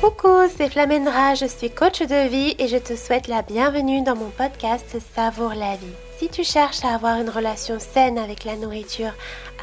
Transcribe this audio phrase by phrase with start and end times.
[0.00, 4.16] Coucou, c'est Flamendra, je suis coach de vie et je te souhaite la bienvenue dans
[4.16, 5.86] mon podcast Savoure la vie.
[6.18, 9.12] Si tu cherches à avoir une relation saine avec la nourriture,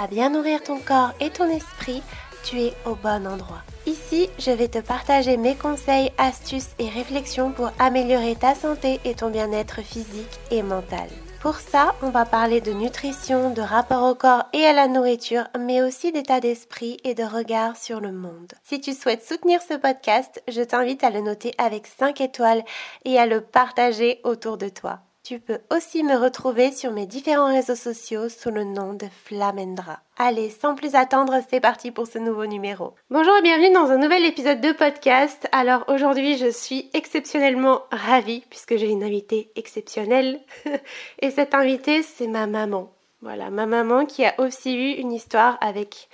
[0.01, 2.01] à bien nourrir ton corps et ton esprit,
[2.43, 3.63] tu es au bon endroit.
[3.85, 9.15] Ici, je vais te partager mes conseils, astuces et réflexions pour améliorer ta santé et
[9.15, 11.09] ton bien-être physique et mental.
[11.39, 15.45] Pour ça, on va parler de nutrition, de rapport au corps et à la nourriture,
[15.57, 18.51] mais aussi d'état d'esprit et de regard sur le monde.
[18.65, 22.63] Si tu souhaites soutenir ce podcast, je t'invite à le noter avec 5 étoiles
[23.05, 24.99] et à le partager autour de toi.
[25.29, 29.99] Tu peux aussi me retrouver sur mes différents réseaux sociaux sous le nom de Flamendra.
[30.17, 32.95] Allez, sans plus attendre, c'est parti pour ce nouveau numéro.
[33.11, 35.47] Bonjour et bienvenue dans un nouvel épisode de podcast.
[35.51, 40.39] Alors aujourd'hui, je suis exceptionnellement ravie puisque j'ai une invitée exceptionnelle.
[41.19, 42.91] et cette invitée, c'est ma maman.
[43.21, 46.09] Voilà, ma maman qui a aussi eu une histoire avec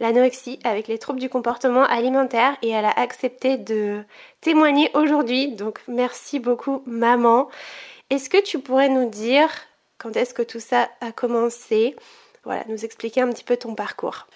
[0.00, 4.02] l'anorexie, avec les troubles du comportement alimentaire et elle a accepté de
[4.40, 5.52] témoigner aujourd'hui.
[5.52, 7.48] Donc merci beaucoup maman.
[8.08, 9.50] Est-ce que tu pourrais nous dire
[9.98, 11.96] quand est-ce que tout ça a commencé?
[12.44, 14.28] Voilà, nous expliquer un petit peu ton parcours.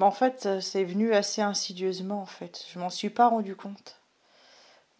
[0.00, 2.64] en fait, euh, c'est venu assez insidieusement en fait.
[2.72, 4.00] Je m'en suis pas rendu compte.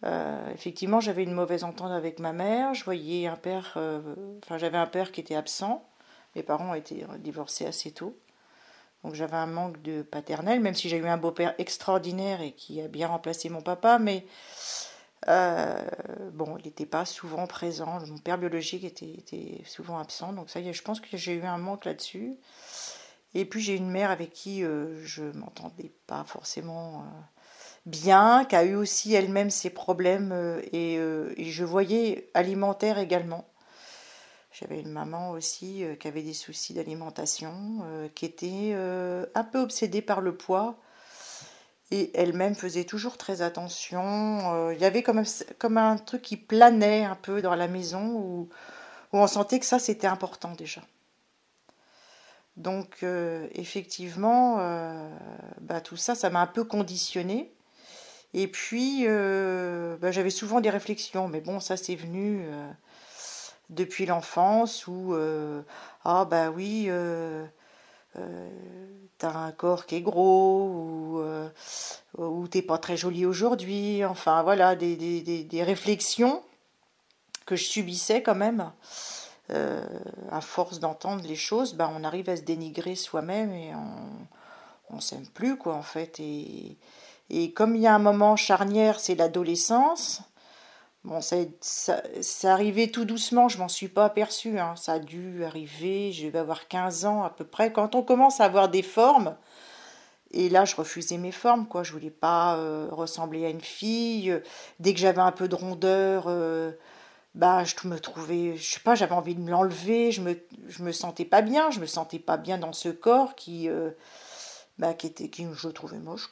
[0.03, 2.73] Euh, effectivement, j'avais une mauvaise entente avec ma mère.
[2.73, 4.01] Je voyais un père, euh,
[4.43, 5.87] enfin j'avais un père qui était absent.
[6.35, 8.17] Mes parents étaient divorcés assez tôt.
[9.03, 12.81] Donc j'avais un manque de paternel, même si j'ai eu un beau-père extraordinaire et qui
[12.81, 14.25] a bien remplacé mon papa, mais
[15.27, 15.75] euh,
[16.33, 17.99] bon, il n'était pas souvent présent.
[18.07, 20.33] Mon père biologique était, souvent absent.
[20.33, 22.37] Donc ça y est, je pense que j'ai eu un manque là-dessus.
[23.33, 27.19] Et puis j'ai une mère avec qui euh, je m'entendais pas forcément euh,
[27.85, 33.45] bien, qui a eu aussi elle-même ses problèmes et, et, je voyais alimentaire également.
[34.51, 37.83] J'avais une maman aussi qui avait des soucis d'alimentation,
[38.15, 40.79] qui était un peu obsédée par le poids
[41.91, 44.53] et elle-même faisait toujours très attention.
[44.53, 48.49] Euh, il y avait comme, un truc qui planait un peu dans la maison où,
[49.13, 50.81] on sentait que ça c'était important déjà.
[52.57, 55.09] Donc euh, effectivement, euh,
[55.61, 57.51] bah, tout ça, ça m'a un peu conditionné.
[58.33, 62.45] Et puis, bah, j'avais souvent des réflexions, mais bon, ça c'est venu
[63.69, 65.15] depuis l'enfance où,
[66.03, 66.89] ah bah oui,
[69.17, 71.49] t'as un corps qui est gros ou, euh,
[72.17, 74.05] ou t'es pas très jolie aujourd'hui.
[74.05, 76.43] Enfin voilà, des, des, des, réflexions
[77.45, 78.71] que je subissais quand même.
[79.49, 79.81] Euh,
[80.29, 84.99] à force d'entendre les choses, ben, on arrive à se dénigrer soi-même et on, on
[84.99, 86.19] s'aime plus quoi en fait.
[86.19, 86.77] Et,
[87.29, 90.21] et comme il y a un moment charnière, c'est l'adolescence,
[91.07, 92.01] Bon, ça, ça,
[92.51, 94.59] arrivé tout doucement, je m'en suis pas aperçue.
[94.59, 94.75] Hein.
[94.75, 97.71] Ça a dû arriver, je vais avoir 15 ans à peu près.
[97.71, 99.37] Quand on commence à avoir des formes,
[100.31, 101.83] et là je refusais mes formes, quoi.
[101.83, 104.37] Je voulais pas euh, ressembler à une fille.
[104.81, 106.73] Dès que j'avais un peu de rondeur, euh,
[107.35, 110.11] bah, je me trouvais, je sais pas, j'avais envie de me l'enlever.
[110.11, 110.35] Je me,
[110.79, 113.91] me sentais pas bien, je me sentais pas bien dans ce corps qui, euh,
[114.77, 116.29] bah, qui était, qui je trouvais moche.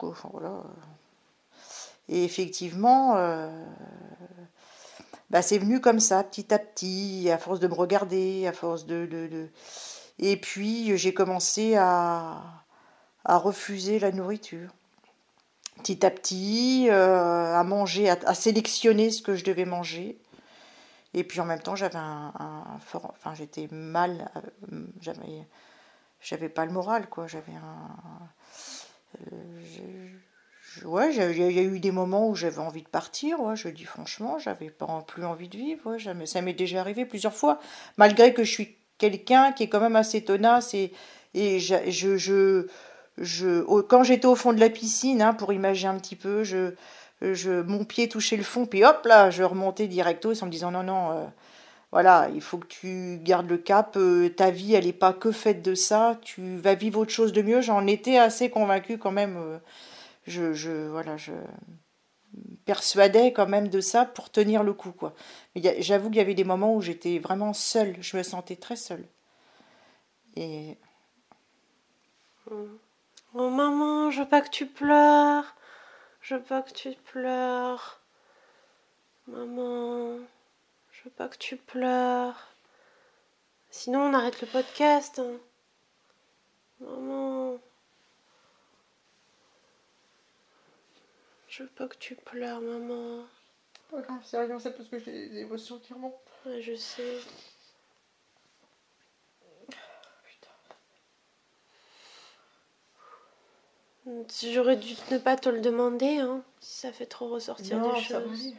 [2.09, 3.15] Et effectivement,
[5.29, 8.85] bah, c'est venu comme ça, petit à petit, à force de me regarder, à force
[8.85, 9.05] de...
[9.05, 9.49] de,
[10.19, 12.63] Et puis j'ai commencé à,
[13.25, 14.69] refuser la nourriture.
[15.77, 20.17] Petit à petit, euh, à manger, à, sélectionner ce que je devais manger.
[21.13, 22.31] Et puis en même temps, j'avais un,
[22.93, 24.31] enfin j'étais mal,
[24.71, 25.47] euh, j'avais,
[26.21, 27.27] j'avais pas le moral quoi.
[27.27, 28.29] J'avais un,
[29.31, 30.09] euh,
[30.83, 33.39] ouais, il y a eu des moments où j'avais envie de partir.
[33.39, 35.97] Ouais, je dis franchement, j'avais pas plus envie de vivre.
[35.97, 36.25] Jamais.
[36.25, 37.59] Ça m'est déjà arrivé plusieurs fois,
[37.97, 40.91] malgré que je suis quelqu'un qui est quand même assez tenace et,
[41.33, 42.67] et je, je,
[43.17, 46.73] je, quand j'étais au fond de la piscine, hein, pour imaginer un petit peu, je,
[47.21, 50.71] je, mon pied touchait le fond, puis hop là, je remontais directo en me disant
[50.71, 51.25] non, non, euh,
[51.91, 55.31] voilà, il faut que tu gardes le cap, euh, ta vie, elle n'est pas que
[55.31, 57.61] faite de ça, tu vas vivre autre chose de mieux.
[57.61, 59.37] J'en étais assez convaincue quand même.
[59.37, 59.57] Euh,
[60.25, 61.33] je, je, voilà, je
[62.65, 64.93] persuadais quand même de ça pour tenir le coup.
[65.55, 68.75] Mais j'avoue qu'il y avait des moments où j'étais vraiment seule, je me sentais très
[68.75, 69.05] seule.
[70.35, 70.77] Et.
[73.33, 75.55] Oh maman, je veux pas que tu pleures.
[76.21, 78.01] Je veux pas que tu pleures.
[79.27, 80.17] Maman,
[80.91, 82.47] je veux pas que tu pleures.
[83.69, 85.19] Sinon, on arrête le podcast.
[85.19, 85.37] Hein.
[86.79, 87.57] Maman.
[91.55, 93.23] Je veux pas que tu pleures, maman.
[93.89, 96.19] Pas grave, c'est rien, c'est parce que j'ai des émotions qui remontent.
[96.45, 97.19] Ouais, je sais.
[104.43, 108.03] J'aurais dû ne pas te le demander, hein, si ça fait trop ressortir non, des
[108.03, 108.47] ça va choses.
[108.47, 108.55] aller.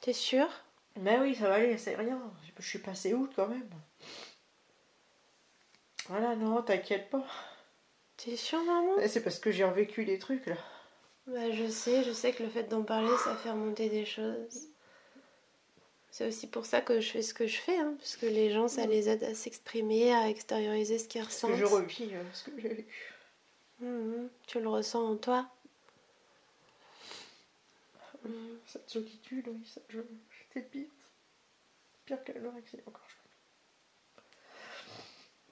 [0.00, 0.48] T'es sûr?
[0.96, 2.18] Mais oui, ça va aller, c'est rien.
[2.58, 3.68] Je suis passé août quand même.
[6.08, 7.26] Voilà, non, t'inquiète pas.
[8.16, 8.94] T'es sûr, maman?
[8.98, 10.56] Eh, C'est parce que j'ai revécu des trucs là.
[11.26, 14.68] Bah, je sais, je sais que le fait d'en parler, ça fait remonter des choses.
[16.10, 18.50] C'est aussi pour ça que je fais ce que je fais, hein, parce que les
[18.52, 21.50] gens, ça les aide à s'exprimer, à extérioriser ce qu'ils ressentent.
[21.52, 23.14] que je revis euh, ce que j'ai vécu.
[23.80, 25.48] Mhm, Tu le ressens en toi.
[28.66, 30.00] Cette solitude, oui, ça, je,
[30.52, 30.88] c'était pire.
[32.06, 33.02] Pire que l'anorexie encore.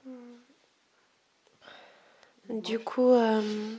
[0.05, 0.11] je
[2.49, 2.61] crois.
[2.61, 3.75] Du coup, euh,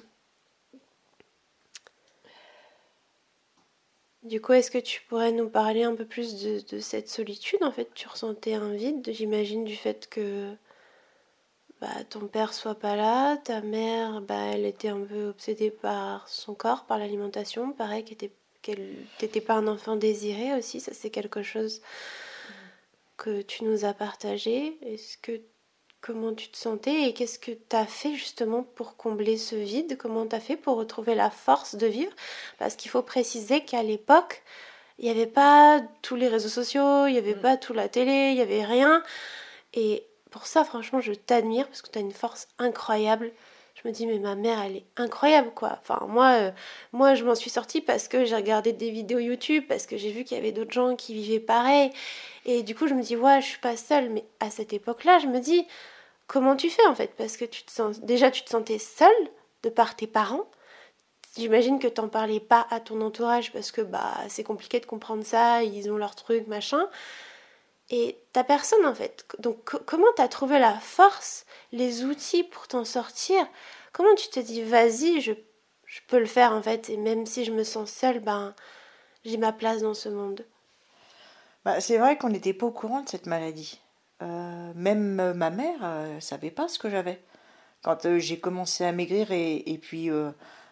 [4.24, 7.72] du coup, est-ce que tu pourrais nous parler un peu plus de, cette solitude En
[7.72, 10.54] fait, tu ressentais un vide, j'imagine, du fait que
[11.80, 16.28] bah, ton père soit pas là, ta mère, bah, elle était un peu obsédée par
[16.28, 18.32] son corps, par l'alimentation, pareil, qu'elle était-
[18.62, 21.82] qu'elle t'étais pas un enfant désiré aussi, ça c'est quelque chose
[23.16, 24.78] que tu nous as partagé.
[24.82, 25.40] Est-ce que
[26.04, 29.96] comment tu te sentais et qu'est-ce que tu as fait justement pour combler ce vide?
[29.96, 32.12] Comment tu as fait pour retrouver la force de vivre?
[32.58, 34.42] Parce qu'il faut préciser qu'à l'époque,
[34.98, 37.40] il n'y avait pas tous les réseaux sociaux, il n'y avait Mm.
[37.40, 39.02] pas toute la télé, il n'y avait rien.
[39.72, 43.32] Et pour ça, franchement, je t'admire parce que tu as une force incroyable.
[43.82, 45.78] Je me dis, mais ma mère, elle est incroyable, quoi.
[45.80, 46.50] Enfin, moi, euh,
[46.92, 50.10] moi je m'en suis sortie parce que j'ai regardé des vidéos YouTube, parce que j'ai
[50.10, 51.90] vu qu'il y avait d'autres gens qui vivaient pareil.
[52.44, 54.10] Et du coup, je me dis, ouais, je suis pas seule.
[54.10, 55.66] Mais à cette époque-là, je me dis,
[56.26, 57.14] comment tu fais en fait?
[57.16, 59.10] Parce que tu te sens, déjà, tu te sentais seule
[59.62, 60.50] de par tes parents.
[61.36, 65.24] J'imagine que t'en parlais pas à ton entourage parce que bah c'est compliqué de comprendre
[65.24, 66.88] ça, ils ont leur truc, machin.
[67.90, 69.26] Et t'as personne en fait.
[69.38, 73.46] Donc co- comment t'as trouvé la force, les outils pour t'en sortir?
[73.92, 75.32] Comment tu te dis vas-y, je,
[75.86, 78.54] je peux le faire en fait et même si je me sens seule, ben
[79.24, 80.46] j'ai ma place dans ce monde?
[81.64, 83.80] Bah, c'est vrai qu'on n'était pas au courant de cette maladie.
[84.22, 85.81] Euh, même euh, ma mère
[86.14, 87.20] ne savait pas ce que j'avais.
[87.82, 90.31] Quand euh, j'ai commencé à maigrir et, puis euh,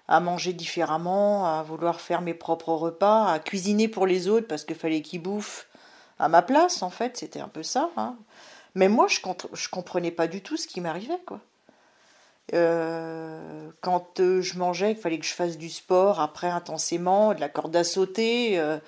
[0.08, 4.64] à manger différemment, à vouloir faire mes propres repas, à cuisiner pour les autres parce
[4.64, 5.68] qu'il fallait qu'ils bouffent
[6.18, 7.90] à ma place, en fait, c'était un peu ça.
[7.96, 8.16] hein.
[8.74, 11.40] Mais moi, je ne comprenais pas du tout ce qui m'arrivait, quoi.
[12.54, 17.40] Euh, quand euh, je mangeais, il fallait que je fasse du sport après intensément, de
[17.40, 18.78] la corde à sauter, euh,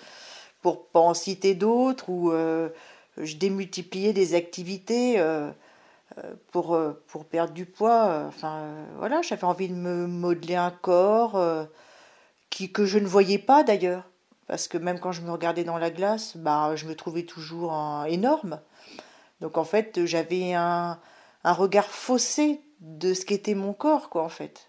[0.62, 2.68] pour pas en citer d'autres, ou euh,
[3.18, 5.50] je démultipliais des activités euh,
[6.18, 8.06] euh, pour, euh, pour perdre du poids.
[8.06, 11.64] euh, Enfin, euh, voilà, j'avais envie de me modeler un corps euh,
[12.50, 14.04] qui, que je ne voyais pas d'ailleurs.
[14.46, 17.74] Parce que même quand je me regardais dans la glace, bah, je me trouvais toujours
[18.06, 18.60] énorme.
[19.40, 20.98] Donc en fait, j'avais un,
[21.44, 24.68] un regard faussé de ce qu'était mon corps, quoi, en fait.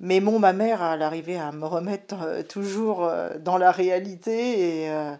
[0.00, 4.90] Mais bon, ma mère, elle arrivait à me remettre euh, toujours euh, dans la réalité.
[4.90, 5.14] Euh,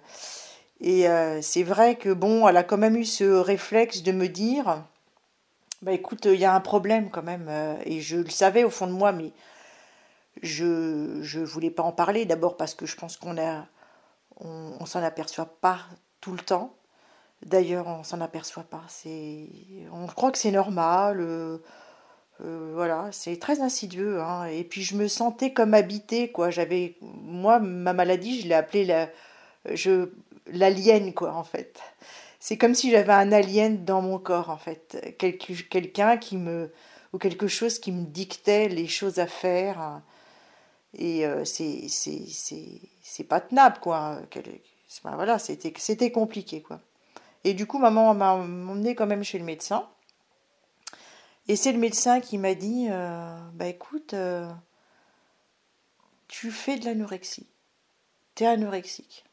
[0.83, 4.27] et euh, c'est vrai que, bon, elle a quand même eu ce réflexe de me
[4.29, 4.85] dire,
[5.81, 7.47] bah écoute, il y a un problème quand même.
[7.49, 9.33] euh, et je le savais au fond de moi, mais
[10.43, 12.25] je je voulais pas en parler.
[12.27, 13.67] D'abord parce que je pense qu'on a,
[14.41, 15.79] on, s'en aperçoit pas
[16.21, 16.75] tout le temps.
[17.47, 18.83] D'ailleurs, on s'en aperçoit pas.
[18.89, 19.49] C'est,
[19.93, 21.21] on croit que c'est normal.
[21.21, 21.59] euh,
[22.75, 24.21] voilà, c'est très insidieux.
[24.21, 24.47] hein.
[24.47, 26.51] Et puis je me sentais comme habitée, quoi.
[26.51, 29.09] J'avais, moi, ma maladie, je l'ai appelée la,
[30.47, 31.81] l'alien, quoi, en fait.
[32.41, 35.17] C'est comme si j'avais un alien dans mon corps, en fait.
[35.19, 36.73] Quelqu'un qui me,
[37.13, 40.03] ou quelque chose qui me dictait les choses à faire.
[40.95, 44.21] Et euh, c'est, c'est, pas tenable, quoi.
[44.89, 46.81] Enfin, voilà, c'était, c'était compliqué, quoi.
[47.45, 49.89] Et du coup, maman m'a emmené quand même chez le médecin.
[51.49, 54.49] Et c'est le médecin qui m'a dit, euh, bah écoute, euh,
[56.29, 57.49] tu fais de l'anorexie.
[58.35, 59.25] T'es anorexique.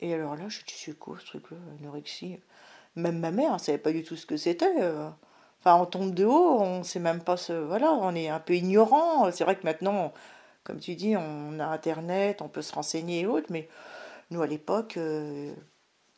[0.00, 2.40] Et alors là, je dis, c'est ce truc-là, anorexie?
[2.96, 4.82] Même ma mère ne savait pas du tout ce que c'était.
[4.82, 5.08] euh.
[5.60, 7.52] Enfin, on tombe de haut, on sait même pas ce...
[7.52, 9.30] Voilà, on est un peu ignorant.
[9.32, 10.12] C'est vrai que maintenant,
[10.64, 13.68] comme tu dis, on a Internet, on peut se renseigner et autres, mais
[14.30, 14.96] nous, à l'époque...
[14.98, 15.52] euh,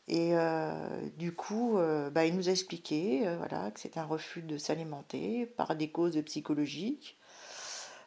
[0.09, 0.73] et euh,
[1.19, 4.59] du coup, euh, bah, il nous a expliqué euh, voilà, que c'était un refus de
[4.59, 7.17] s'alimenter par des causes psychologiques.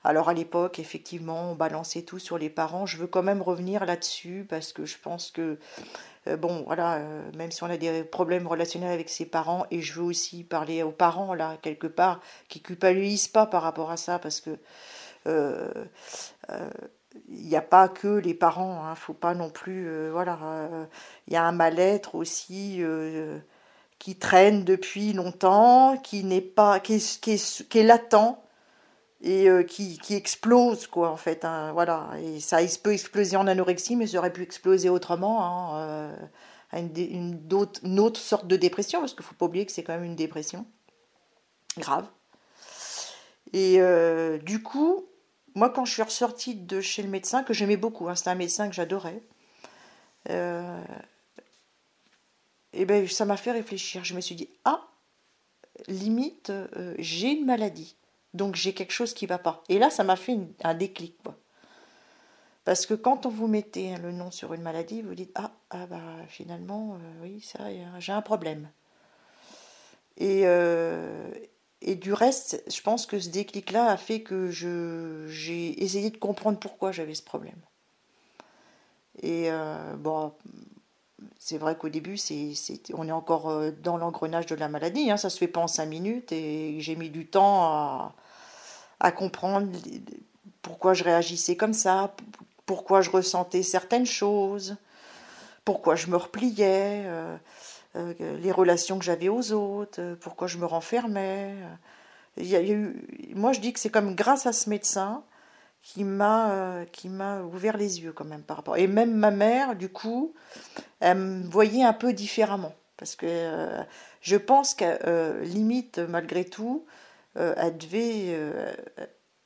[0.03, 2.85] Alors à l'époque, effectivement, on balançait tout sur les parents.
[2.85, 5.57] Je veux quand même revenir là-dessus parce que je pense que,
[6.27, 9.81] euh, bon, voilà, euh, même si on a des problèmes relationnels avec ses parents, et
[9.81, 12.19] je veux aussi parler aux parents, là, quelque part,
[12.49, 14.57] qui culpabilisent pas par rapport à ça parce que
[15.27, 15.71] euh,
[17.29, 20.37] il n'y a pas que les parents, hein, faut pas non plus, voilà,
[21.27, 22.81] il y a un mal-être aussi
[23.99, 28.43] qui traîne depuis longtemps, qui n'est pas, qui est latent
[29.23, 32.11] et qui, qui, explose quoi en fait hein, voilà.
[32.21, 36.13] Et ça peut exploser en anorexie mais ça aurait pu exploser autrement hein,
[36.71, 39.83] à une, autre, une, autre, sorte de dépression parce qu'il faut pas oublier que c'est
[39.83, 40.65] quand même une dépression
[41.77, 42.05] grave.
[43.53, 43.79] Et
[44.43, 45.05] du coup
[45.55, 48.35] moi, quand je suis ressortie de chez le médecin, que j'aimais beaucoup, hein, c'était un
[48.35, 49.21] médecin que j'adorais,
[50.29, 50.83] euh,
[52.71, 54.03] et eh ben, ça m'a fait réfléchir.
[54.03, 54.87] Je me suis dit, ah,
[55.87, 57.95] limite, euh, j'ai une maladie,
[58.33, 59.63] donc j'ai quelque chose qui va pas.
[59.69, 61.35] Et là, ça m'a fait un déclic, quoi.
[62.65, 65.85] Parce que quand on vous mettez le nom sur une maladie, vous dites ah, ah
[65.85, 65.99] bah
[66.29, 67.59] finalement euh, oui ça
[67.99, 68.69] j'ai un problème.
[70.15, 70.43] Et,
[71.81, 76.57] et du reste, je pense que ce déclic-là a fait que j'ai essayé de comprendre
[76.57, 77.59] pourquoi j'avais ce problème.
[79.21, 80.33] Et euh, bon,
[81.37, 82.17] c'est vrai qu'au début,
[82.93, 85.11] on est encore euh, dans l'engrenage de la maladie.
[85.11, 88.15] Hein, ça se fait pas en cinq minutes et j'ai mis du temps à,
[89.03, 89.69] à, comprendre
[90.61, 92.15] pourquoi je réagissais comme ça,
[92.65, 94.77] pourquoi je ressentais certaines choses,
[95.65, 97.03] pourquoi je me repliais.
[97.05, 97.37] Euh,
[97.95, 101.53] euh, les relations que j'avais aux autres, euh, pourquoi je me renfermais.
[102.37, 102.95] Il y a eu,
[103.35, 105.23] moi, je dis que c'est comme grâce à ce médecin
[105.83, 108.77] qui m'a qui m'a ouvert les yeux quand même par rapport.
[108.77, 110.33] Et même ma mère, du coup,
[110.99, 113.69] elle me voyait un peu différemment parce que
[114.21, 114.97] je pense qu'à
[115.43, 116.85] limite, malgré tout,
[117.35, 118.37] elle devait,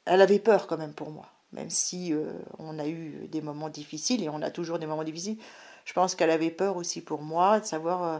[0.05, 2.13] elle avait peur quand même pour moi, même si
[2.59, 5.37] on a eu des moments difficiles et on a toujours des moments difficiles.
[5.87, 8.03] Je pense qu'elle avait peur aussi pour moi, de savoir.
[8.03, 8.19] Euh,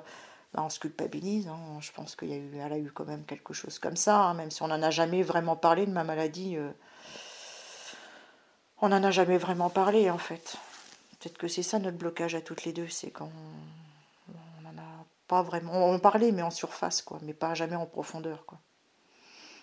[0.53, 1.50] bah, on se culpabilise.
[1.50, 1.59] Hein.
[1.81, 4.33] je pense qu'elle a, eu, a eu quand même quelque chose comme ça, hein.
[4.36, 6.55] même si on n'en a jamais vraiment parlé de ma maladie.
[6.55, 6.71] Euh,
[8.79, 10.55] on n'en a jamais vraiment parlé en fait.
[11.19, 13.29] Peut-être que c'est ça notre blocage à toutes les deux, c'est quand
[14.29, 15.89] on n'en a pas vraiment.
[15.89, 18.59] On parlait, mais en surface, quoi, mais pas jamais en profondeur, quoi.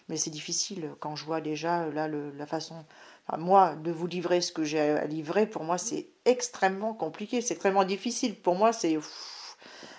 [0.08, 2.84] Mais c'est difficile quand je vois déjà là la façon
[3.38, 7.54] moi, de vous livrer ce que j'ai à livrer, pour moi, c'est extrêmement compliqué, c'est
[7.54, 8.36] extrêmement difficile.
[8.36, 8.98] Pour moi, c'est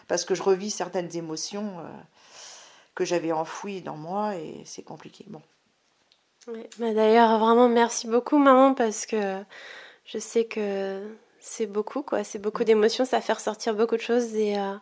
[0.07, 1.83] parce que je revis certaines émotions euh,
[2.93, 5.25] que j'avais enfouies dans moi et c'est compliqué.
[5.27, 5.41] Bon.
[6.47, 9.43] Bah, d'ailleurs, vraiment, merci beaucoup, maman, parce que
[10.05, 11.01] je sais que
[11.39, 12.23] c'est beaucoup, quoi.
[12.23, 12.65] C'est beaucoup mm.
[12.65, 14.57] d'émotions, ça fait ressortir beaucoup de choses et.
[14.57, 14.75] Euh,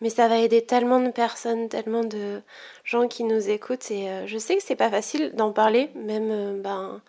[0.00, 2.42] mais ça va aider tellement de personnes, tellement de
[2.84, 6.60] gens qui nous écoutent et euh, je sais que c'est pas facile d'en parler, même
[6.62, 7.00] ben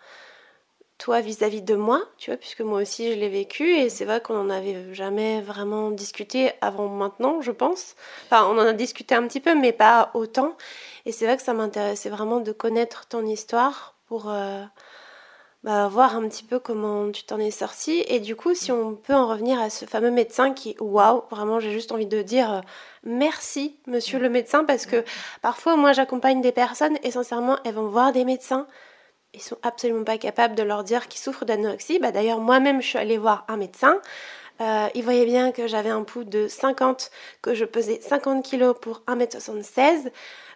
[0.98, 4.20] toi vis-à-vis de moi, tu vois, puisque moi aussi je l'ai vécu et c'est vrai
[4.20, 7.96] qu'on n'en avait jamais vraiment discuté avant maintenant, je pense.
[8.26, 10.56] Enfin, on en a discuté un petit peu, mais pas autant.
[11.04, 14.62] Et c'est vrai que ça m'intéressait vraiment de connaître ton histoire pour euh,
[15.66, 18.04] bah, voir un petit peu comment tu t'en es sorti.
[18.06, 21.58] Et du coup, si on peut en revenir à ce fameux médecin qui, waouh, vraiment,
[21.58, 22.60] j'ai juste envie de dire euh,
[23.02, 25.04] merci, monsieur le médecin, parce que
[25.42, 28.68] parfois, moi, j'accompagne des personnes et sincèrement, elles vont voir des médecins
[29.34, 31.98] ils sont absolument pas capables de leur dire qu'ils souffrent d'anorexie.
[31.98, 34.00] Bah, D'ailleurs, moi-même, je suis allée voir un médecin.
[34.62, 37.10] Euh, il voyait bien que j'avais un pouls de 50,
[37.42, 40.10] que je pesais 50 kg pour 1m76.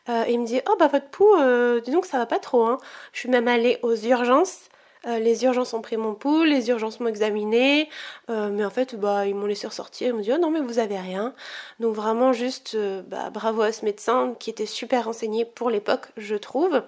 [0.09, 1.37] Euh, il me dit Oh, bah votre pouls,
[1.85, 2.65] dis donc, ça va pas trop.
[2.65, 2.79] Hein.
[3.13, 4.71] Je suis même allée aux urgences.
[5.07, 7.89] Euh, les urgences ont pris mon pouls, les urgences m'ont examiné,
[8.29, 10.09] mais en fait, bah, ils m'ont laissé ressortir.
[10.09, 11.35] Ils m'ont dit Oh non, mais vous avez rien.
[11.81, 12.77] Donc, vraiment, juste
[13.09, 16.83] bah, bravo à ce médecin qui était super renseigné pour l'époque, je trouve.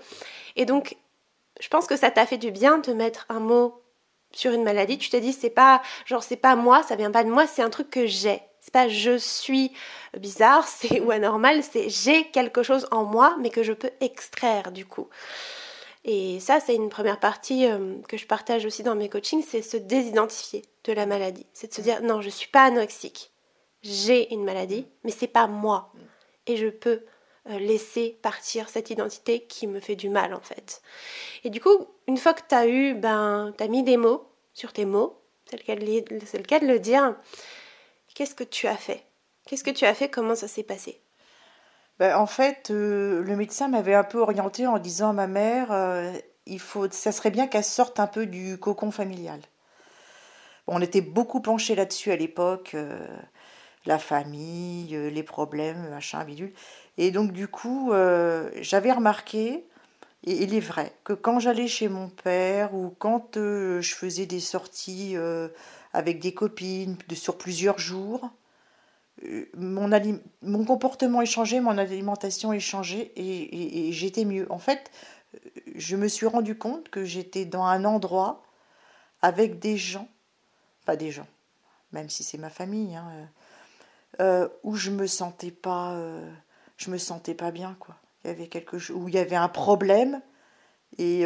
[0.56, 0.96] Et donc,
[1.60, 3.82] je pense que ça t'a fait du bien de mettre un mot
[4.32, 4.98] sur une maladie.
[4.98, 7.62] Tu t'es dit, c'est pas, genre, c'est pas moi, ça vient pas de moi, c'est
[7.62, 8.42] un truc que j'ai.
[8.60, 9.72] C'est pas je suis
[10.16, 14.70] bizarre, c'est ou anormal, c'est j'ai quelque chose en moi, mais que je peux extraire
[14.70, 15.08] du coup.
[16.04, 19.62] Et ça, c'est une première partie euh, que je partage aussi dans mes coachings, c'est
[19.62, 21.46] se désidentifier de la maladie.
[21.52, 23.30] C'est de se dire, non, je suis pas anoxique.
[23.82, 25.92] J'ai une maladie, mais c'est pas moi.
[26.46, 27.04] Et je peux
[27.50, 30.80] euh, laisser partir cette identité qui me fait du mal en fait.
[31.42, 34.28] Et du coup, une fois que tu as eu, ben, tu as mis des mots
[34.54, 37.16] sur tes mots, c'est le, cas de le dire,
[38.14, 39.04] qu'est-ce que tu as fait?
[39.46, 40.08] Qu'est-ce que tu as fait?
[40.08, 41.01] Comment ça s'est passé?
[41.98, 45.72] Ben, En fait, euh, le médecin m'avait un peu orienté en disant à ma mère,
[45.72, 46.12] euh,
[46.46, 49.40] il faut, ça serait bien qu'elle sorte un peu du cocon familial.
[50.66, 52.76] on était beaucoup penchés là-dessus à l'époque,
[53.86, 56.52] la famille, les problèmes, machin, bidule.
[56.98, 59.64] Et donc du coup, euh, j'avais remarqué,
[60.24, 64.26] et il est vrai, que quand j'allais chez mon père ou quand euh, je faisais
[64.26, 65.48] des sorties euh,
[65.92, 68.30] avec des copines de, sur plusieurs jours,
[69.54, 69.90] mon,
[70.42, 74.50] mon comportement est changé, mon alimentation est changée et, j'étais mieux.
[74.50, 74.90] En fait,
[75.74, 78.42] je me suis rendu compte que j'étais dans un endroit
[79.20, 80.08] avec des gens,
[80.84, 81.28] pas des gens,
[81.92, 85.98] même si c'est ma famille, hein, où je me sentais pas
[86.76, 87.96] je me sentais pas bien, quoi.
[88.24, 90.20] Il y avait quelque chose, où il y avait un problème
[90.98, 91.24] Et,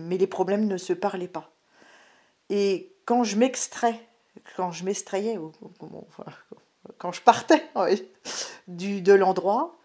[0.00, 1.50] mais les problèmes ne se parlaient pas.
[2.48, 4.00] Et quand je m'extrais,
[4.56, 5.38] quand je m'extrayais,
[6.98, 7.62] quand je partais
[8.68, 9.78] du, de l'endroit,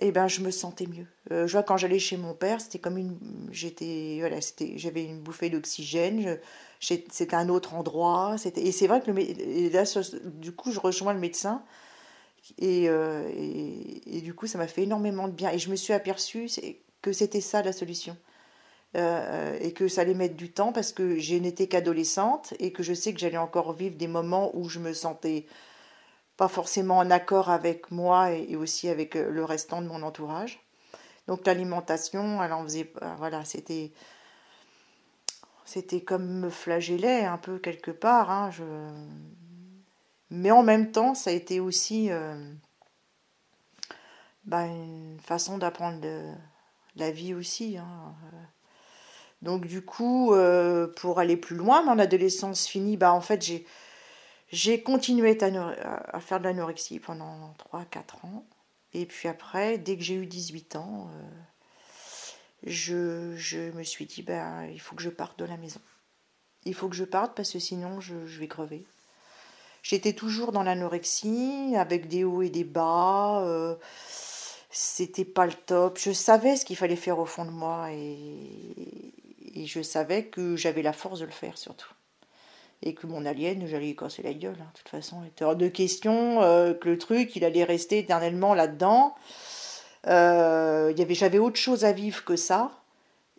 [0.00, 1.06] eh ben, je me sentais mieux.
[1.30, 3.18] Euh, je vois, quand j'allais chez mon père, c'était comme une.
[3.50, 6.38] J'étais, voilà, c'était, j'avais une bouffée d'oxygène,
[6.80, 8.36] c'était un autre endroit.
[8.56, 9.84] Et c'est vrai que là,
[10.24, 11.62] du coup, je rejoins le médecin.
[12.62, 15.50] Euh, et, et, du coup, ça m'a fait énormément de bien.
[15.50, 16.48] Et je me suis aperçue
[17.02, 18.16] que c'était ça la solution.
[18.96, 22.82] Euh, et que ça allait mettre du temps parce que je n'étais qu'adolescente et que
[22.82, 25.46] je sais que j'allais encore vivre des moments où je me sentais
[26.40, 30.58] pas forcément en accord avec moi et, aussi avec euh, le restant de mon entourage.
[31.28, 33.92] Donc l'alimentation, elle en faisait, euh, voilà, c'était,
[35.66, 38.30] c'était comme me flageller un peu quelque part.
[38.30, 38.64] Hein, je...
[40.30, 42.34] Mais en même temps, ça a été aussi euh,
[44.46, 46.00] bah, une façon d'apprendre
[46.96, 47.76] la vie aussi.
[47.76, 48.14] Hein.
[49.42, 50.34] Donc du coup,
[50.96, 53.66] pour aller plus loin, mon adolescence finie, bah en fait j'ai
[54.52, 58.44] j'ai continué à, faire de l'anorexie pendant 3-4 ans.
[58.92, 61.08] Et puis après, dès que j'ai eu 18 ans,
[62.64, 65.80] euh, je, me suis dit, ben, il faut que je parte de la maison.
[66.64, 68.84] Il faut que je parte parce que sinon je, vais crever.
[69.82, 73.42] J'étais toujours dans l'anorexie, avec des hauts et des bas.
[73.44, 73.76] Euh,
[74.68, 75.96] c'était pas le top.
[75.98, 80.82] Je savais ce qu'il fallait faire au fond de moi et je savais que j'avais
[80.82, 81.92] la force de le faire surtout
[82.82, 84.56] et que mon alien, j'allais casser la gueule.
[84.60, 84.70] Hein.
[84.74, 87.98] De toute façon, il était hors de question euh, que le truc, il allait rester
[87.98, 89.14] éternellement là-dedans.
[90.06, 92.72] Euh, j'avais autre chose à vivre que ça.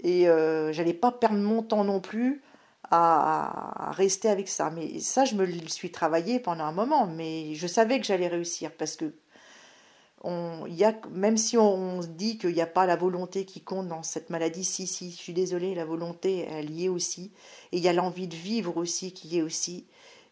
[0.03, 2.41] Et euh, j'allais pas perdre mon temps non plus
[2.89, 4.69] à, rester avec ça.
[4.69, 7.07] Mais ça, je me suis travaillé pendant un moment.
[7.07, 9.13] Mais je savais que j'allais réussir parce que
[10.23, 13.61] on, y a, même si on, se dit qu'il n'y a pas la volonté qui
[13.61, 17.31] compte dans cette maladie, si, si, je suis désolée, la volonté, elle y est aussi.
[17.71, 19.87] Et il y a l'envie de vivre aussi qui y est aussi.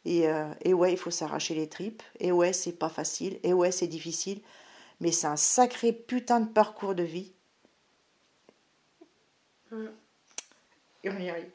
[0.06, 2.04] Et, euh, et ouais, il faut s'arracher les tripes.
[2.20, 3.40] Et ouais, c'est pas facile.
[3.44, 4.42] Et ouais, c'est difficile.
[5.00, 7.32] Mais c'est un sacré putain de parcours de vie.
[9.72, 11.50] Et on y arrive.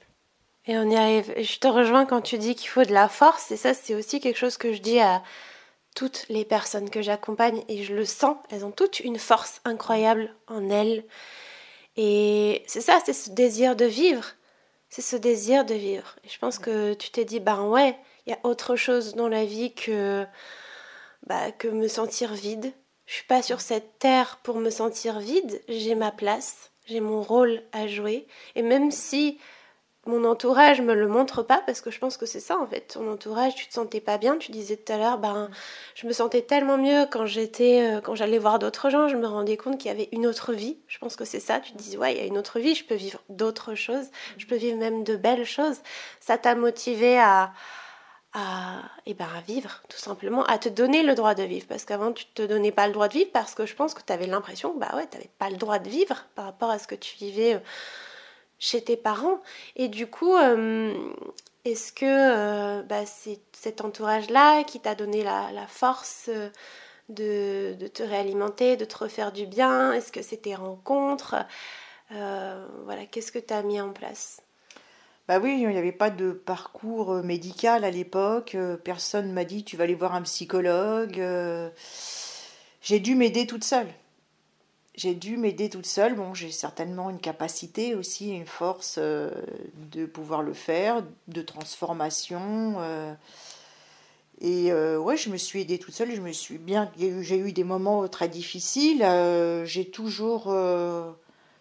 [0.67, 1.33] Et on y arrive.
[1.37, 3.53] Je te rejoins quand tu dis qu'il faut de la force.
[3.53, 5.23] Et ça, c'est aussi quelque chose que je dis à
[5.95, 10.35] toutes les personnes que j'accompagne et je le sens, elles ont toutes une force incroyable
[10.49, 11.05] en elles.
[11.97, 14.25] Et c'est ça, c'est ce désir de vivre.
[14.89, 16.17] C'est ce désir de vivre.
[16.25, 19.29] Et je pense que tu t'es dit, ben ouais, il y a autre chose dans
[19.29, 20.27] la vie que,
[21.27, 22.73] bah, que me sentir vide.
[23.07, 25.63] Je suis pas sur cette terre pour me sentir vide.
[25.69, 28.27] J'ai ma place, j'ai mon rôle à jouer.
[28.55, 29.39] Et même si
[30.07, 32.95] mon entourage me le montre pas parce que je pense que c'est ça en fait.
[32.95, 34.37] Ton entourage, tu te sentais pas bien.
[34.37, 35.51] Tu disais tout à l'heure, ben,
[35.95, 39.09] je me sentais tellement mieux quand j'étais, euh, quand j'allais voir d'autres gens.
[39.09, 40.79] Je me rendais compte qu'il y avait une autre vie.
[40.89, 41.61] Je pense que c'est ça.
[41.61, 42.75] Tu te dis, ouais, il y a une autre vie.
[42.75, 44.07] Je peux vivre d'autres choses.
[44.37, 45.79] Je peux vivre même de belles choses.
[46.21, 47.53] Ça t'a motivé à,
[48.35, 51.67] à, eh ben, à vivre, tout simplement, à te donner le droit de vivre.
[51.69, 54.03] Parce qu'avant, tu te donnais pas le droit de vivre parce que je pense que
[54.07, 56.79] tu avais l'impression, bah ouais, tu n'avais pas le droit de vivre par rapport à
[56.79, 57.55] ce que tu vivais.
[57.55, 57.59] Euh,
[58.65, 59.41] chez tes parents.
[59.77, 60.95] Et du coup, euh,
[61.67, 66.49] est-ce que euh, bah, c'est cet entourage-là qui t'a donné la, force euh,
[67.11, 69.93] de, te réalimenter, de te refaire du bien?
[69.93, 71.37] Est-ce que c'est tes rencontres?
[72.11, 74.41] Voilà, qu'est-ce que tu as mis en place?
[75.27, 78.57] Bah oui, il n'y avait pas de parcours médical à l'époque.
[78.85, 81.21] Personne m'a dit tu vas aller voir un psychologue.
[82.83, 83.89] J'ai dû m'aider toute seule
[84.95, 86.15] j'ai dû m'aider toute seule.
[86.15, 89.31] Bon, j'ai certainement une capacité aussi, une force euh,
[89.75, 92.77] de pouvoir le faire, de transformation.
[92.79, 93.13] Euh.
[94.41, 96.15] et euh, ouais, je me suis aidée toute seule.
[96.15, 96.91] Je me suis bien.
[96.97, 99.05] J'ai eu des moments très difficiles.
[99.65, 100.51] j'ai toujours.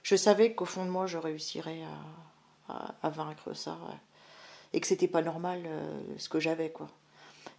[0.03, 1.81] je savais qu'au fond de moi, je réussirais
[2.69, 3.77] à, vaincre ça.
[4.73, 5.67] Et que c'était pas normal
[6.17, 6.87] ce que j'avais, quoi.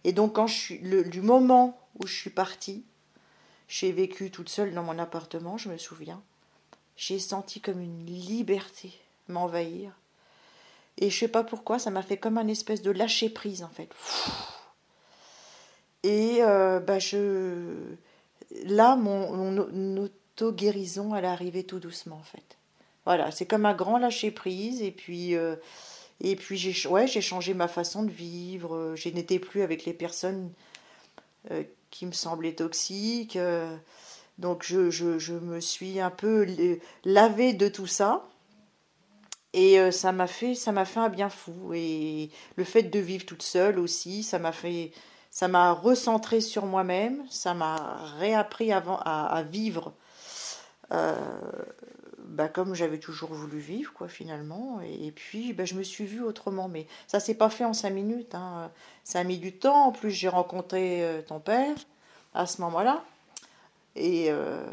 [0.03, 0.37] Et donc,
[0.81, 2.85] du moment où je suis partie,
[3.67, 6.21] j'ai vécu toute seule dans mon appartement, je me souviens.
[6.97, 8.93] J'ai senti comme une liberté
[9.27, 9.91] m'envahir.
[10.97, 13.69] Et je sais pas pourquoi, ça m'a fait comme un espèce de lâcher prise en
[13.69, 13.89] fait.
[16.03, 17.73] Et euh, bah je,
[18.65, 22.57] là, mon, auto-guérison, elle est arrivée tout doucement en fait.
[23.05, 24.81] Voilà, c'est comme un grand lâcher prise.
[24.81, 25.55] Et puis, euh,
[26.21, 28.93] et puis j'ai ouais, changé ma façon de vivre.
[28.95, 30.51] Je n'étais plus avec les personnes
[31.51, 31.63] euh,
[31.95, 33.37] qui me semblait toxique.
[33.37, 33.77] Euh,
[34.37, 36.45] donc je, je, me suis un peu
[37.05, 38.27] lavée de tout ça.
[39.53, 41.73] Et euh, ça m'a fait, ça m'a fait un bien fou.
[41.73, 44.91] Et le fait de vivre toute seule aussi, ça m'a fait,
[45.31, 47.23] ça m'a recentré sur moi-même.
[47.29, 49.93] Ça m'a réappris avant à, vivre.
[50.91, 51.15] Euh,
[52.35, 54.81] bah, comme j'avais toujours voulu vivre, quoi, finalement.
[54.81, 56.67] Et, puis, bah, je me suis vue autrement.
[56.67, 58.35] Mais ça s'est pas fait en cinq minutes.
[58.35, 58.71] Hein.
[59.05, 59.85] Ça a mis du temps.
[59.87, 61.75] En plus, j'ai rencontré euh, ton père
[62.33, 63.05] à ce moment-là.
[63.95, 64.65] Et, euh,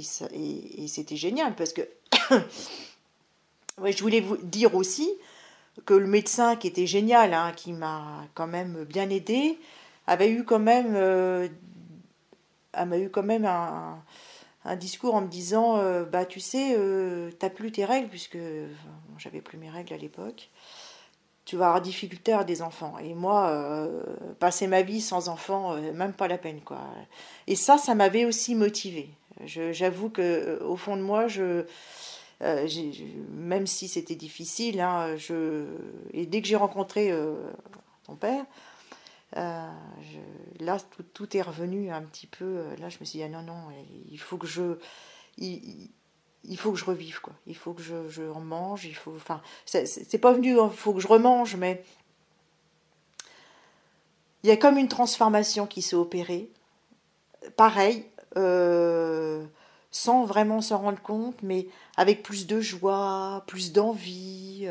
[0.00, 1.82] c'était génial parce que
[3.84, 5.10] je voulais vous dire aussi
[5.84, 9.58] que le médecin qui était génial, hein, qui m'a quand même bien aidé,
[10.06, 11.46] avait eu quand même, euh,
[12.74, 14.02] m'a eu quand même un
[14.76, 18.38] discours en me disant euh, bah tu sais euh, t'as plus tes règles puisque
[19.18, 20.50] j'avais plus mes règles à l'époque.
[21.44, 22.96] Tu vas avoir difficulté à des enfants.
[22.98, 24.02] Et moi euh,
[24.38, 26.80] passer ma vie sans enfants même pas la peine quoi.
[27.46, 29.10] Et ça ça m'avait aussi motivé
[29.44, 31.64] j'avoue que au fond de moi je
[32.40, 35.64] même si c'était difficile hein, je
[36.12, 37.12] et dès que j'ai rencontré
[38.04, 38.44] ton père
[39.36, 39.70] euh,
[40.60, 40.78] là,
[41.14, 42.44] tout, est revenu un petit peu.
[42.44, 43.68] Euh, là, je me suis dit, ah non, non,
[44.10, 44.78] il faut que je.
[45.38, 47.32] Il, faut que je revive, quoi.
[47.46, 48.84] Il faut que je, je en mange.
[48.84, 49.14] Il faut.
[49.16, 51.82] Enfin, c'est pas venu, il hein, faut que je remange, mais.
[54.42, 56.50] Il y a comme une transformation qui s'est opérée.
[57.56, 59.44] Pareil, euh,
[59.92, 64.68] sans vraiment s'en rendre compte, mais avec plus de joie, plus d'envie.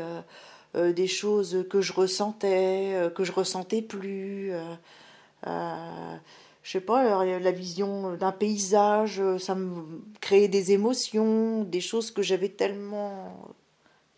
[0.74, 4.52] Des choses que je ressentais, euh, que je ressentais plus.
[4.52, 6.16] Euh,
[6.62, 12.22] je sais pas, la vision d'un paysage, ça me créait des émotions, des choses que
[12.22, 13.36] j'avais tellement.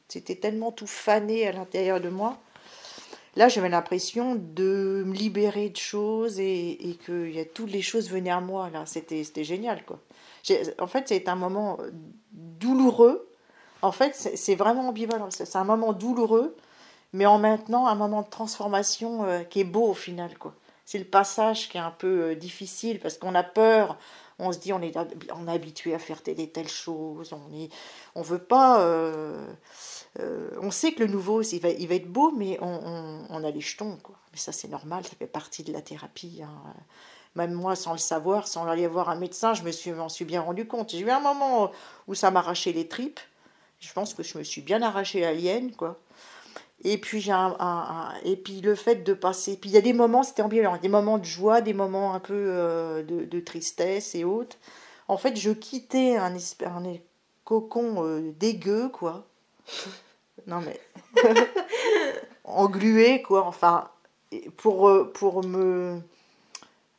[0.08, 2.38] C'était tellement tout fané à l'intérieur de moi.
[3.36, 7.82] Là, j'avais l'impression de me libérer de choses et, et que y a, toutes les
[7.82, 8.68] choses venaient à moi.
[8.70, 9.98] Là, c'était génial, quoi.
[10.78, 11.78] En fait, c'est un moment
[12.32, 13.26] douloureux,
[13.84, 15.28] en fait, c'est vraiment ambivalent.
[15.30, 16.56] C'est un moment douloureux,
[17.12, 20.30] mais en maintenant un moment de transformation euh, qui est beau au final.
[20.86, 23.98] C'est le passage qui est un peu euh, difficile parce qu'on a peur.
[24.38, 24.96] On se dit on est,
[25.34, 27.34] on est habitué à faire telle et telle chose.
[27.34, 27.68] On est,
[28.14, 28.80] on veut pas.
[28.80, 29.46] Euh,
[30.62, 33.60] on sait que le nouveau, il va, il va être beau, mais on, a les
[33.60, 33.98] jetons.
[34.32, 35.04] Mais ça, c'est normal.
[35.04, 36.40] Ça fait partie de la thérapie.
[36.42, 36.72] Hein.
[37.34, 40.24] Même moi, sans le savoir, sans aller voir un médecin, je me suis, m'en suis
[40.24, 40.90] bien rendu compte.
[40.90, 41.70] J'ai eu un moment
[42.08, 43.20] où ça m'arrachait les tripes.
[43.84, 45.98] Je pense que je me suis bien arraché l'alien, quoi.
[46.82, 49.56] Et puis, j'ai un, et puis le fait de passer.
[49.56, 52.20] Puis il y a des moments, c'était ambivalent, des moments de joie, des moments un
[52.20, 54.56] peu euh, de, tristesse et autres.
[55.08, 56.96] En fait, je quittais un, un
[57.44, 59.26] cocon euh, dégueu, quoi.
[60.46, 60.80] non mais.
[62.44, 63.46] englué, quoi.
[63.46, 63.90] Enfin,
[64.56, 66.00] pour, euh, pour me.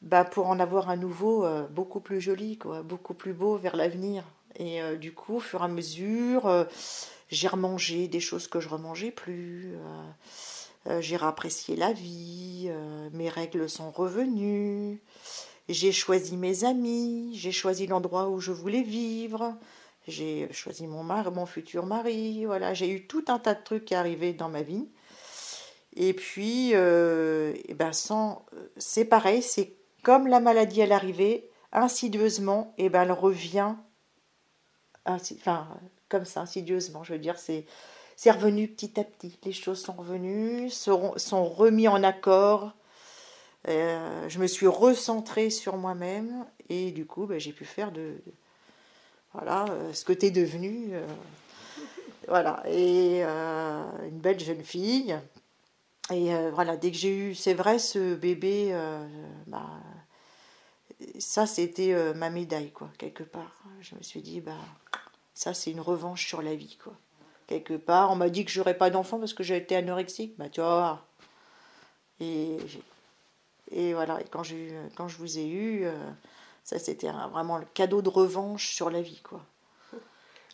[0.02, 2.84] Bah, pour en avoir un nouveau beaucoup plus joli, quoi.
[2.84, 4.24] Beaucoup plus beau vers l'avenir.
[4.57, 6.65] Et euh, du coup, au fur et à mesure, euh,
[7.29, 9.75] j'ai remangé des choses que je remangeais plus.
[10.87, 12.69] Euh, j'ai réapprécié la vie.
[13.13, 15.01] mes règles sont revenues.
[15.67, 17.31] J'ai choisi mes amis.
[17.33, 19.55] J'ai choisi l'endroit où je voulais vivre.
[20.07, 22.45] J'ai choisi mon mari, mon futur mari.
[22.45, 24.87] Voilà, j'ai eu tout un tas de trucs qui arrivaient dans ma vie.
[25.95, 28.45] Et puis, et ben sans,
[28.77, 33.73] c'est pareil, c'est comme la maladie elle arrivait, insidieusement, et ben elle revient
[35.05, 35.67] enfin,
[36.09, 37.65] comme ça, insidieusement, je veux dire, c'est,
[38.15, 39.37] c'est revenu petit à petit.
[39.43, 41.13] Les choses sont revenues, sont,
[41.45, 42.73] remis en accord.
[43.67, 48.15] Euh, je me suis recentrée sur moi-même et du coup, ben, j'ai pu faire de,
[49.33, 50.89] voilà euh, ce que tu es devenue.
[50.93, 51.07] Euh,
[52.27, 55.17] voilà, et une belle jeune fille.
[56.11, 58.77] Et voilà, dès que j'ai eu, c'est vrai, ce bébé,
[59.47, 59.65] bah,
[61.17, 63.63] ça c'était ma médaille, quoi, quelque part.
[63.81, 64.53] Je me suis dit, bah,
[65.36, 66.93] ça, c'est une revanche sur la vie, quoi.
[67.48, 70.34] Quelque part, on m'a dit que j'aurais pas d'enfant parce que j'ai été anorexique.
[70.38, 71.06] Bah, tu vois.
[72.19, 72.58] Et,
[73.71, 74.19] et voilà.
[74.32, 74.41] Quand,
[74.95, 75.93] quand je vous ai eu, euh,
[76.63, 79.41] ça, c'était vraiment le cadeau de revanche sur la vie, quoi.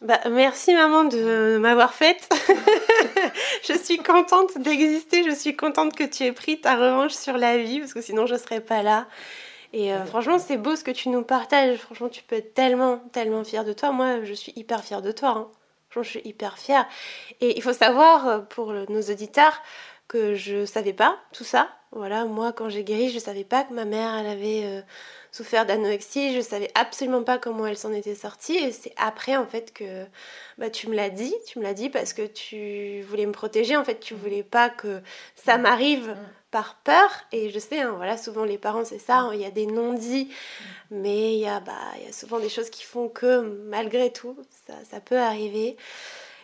[0.01, 2.27] Bah, merci maman de m'avoir faite.
[3.63, 7.59] je suis contente d'exister, je suis contente que tu aies pris ta revanche sur la
[7.59, 9.07] vie parce que sinon je serais pas là.
[9.73, 11.77] Et euh, franchement, c'est beau ce que tu nous partages.
[11.77, 13.91] Franchement, tu peux être tellement, tellement fière de toi.
[13.91, 15.29] Moi, je suis hyper fière de toi.
[15.29, 15.47] Hein.
[15.89, 16.87] Franchement, je suis hyper fière.
[17.39, 19.61] Et il faut savoir, euh, pour nos auditeurs,
[20.07, 21.69] que je savais pas tout ça.
[21.93, 24.81] Voilà, moi, quand j'ai guéri, je savais pas que ma mère, elle avait euh,
[25.31, 26.35] souffert d'anorexie.
[26.35, 28.57] Je savais absolument pas comment elle s'en était sortie.
[28.57, 30.05] Et c'est après, en fait, que
[30.57, 31.33] bah, tu me l'as dit.
[31.47, 33.77] Tu me l'as dit parce que tu voulais me protéger.
[33.77, 35.01] En fait, tu voulais pas que
[35.35, 36.09] ça m'arrive.
[36.09, 37.09] Mm par peur.
[37.31, 39.65] Et je sais, hein, voilà, souvent les parents, c'est ça, hein, il y a des
[39.65, 40.29] non-dits,
[40.91, 44.11] mais il y, a, bah, il y a souvent des choses qui font que malgré
[44.11, 45.77] tout, ça, ça peut arriver.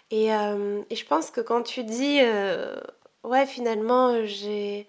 [0.09, 2.79] Et, euh, et, je pense que quand tu dis, euh,
[3.23, 4.87] ouais, finalement, j'ai.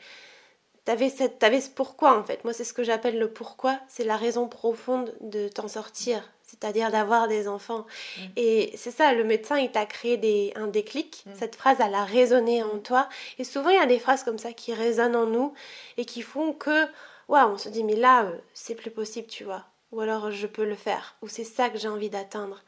[0.88, 2.44] T'avais, cette, avais ce pourquoi en fait.
[2.44, 3.78] Moi, c'est ce que j'appelle le pourquoi.
[3.88, 6.22] C'est la raison profonde de t'en sortir.
[6.40, 7.84] c'est-à-dire d'avoir des enfants.
[8.16, 8.22] Mm.
[8.36, 11.24] Et c'est ça, le médecin, il t'a créé des, un déclic.
[11.26, 11.30] Mm.
[11.38, 13.10] Cette phrase, elle a résonné en toi.
[13.38, 15.52] Et souvent, il y a des phrases comme ça qui résonnent en nous
[15.98, 16.86] et qui font que,
[17.28, 19.66] waouh, on se dit, mais là, euh, c'est plus possible, tu vois.
[19.92, 21.16] Ou alors, je peux le faire.
[21.20, 22.62] Ou c'est ça que j'ai envie d'atteindre.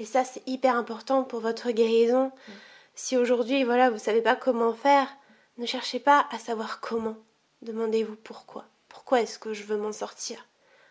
[0.00, 2.32] Et ça, c'est hyper important pour votre guérison.
[2.48, 2.52] Mm.
[2.96, 5.06] Si aujourd'hui, voilà, vous savez pas comment faire,
[5.58, 7.14] ne cherchez pas à savoir comment.
[7.64, 8.64] Demandez-vous pourquoi.
[8.88, 10.46] Pourquoi est-ce que je veux m'en sortir?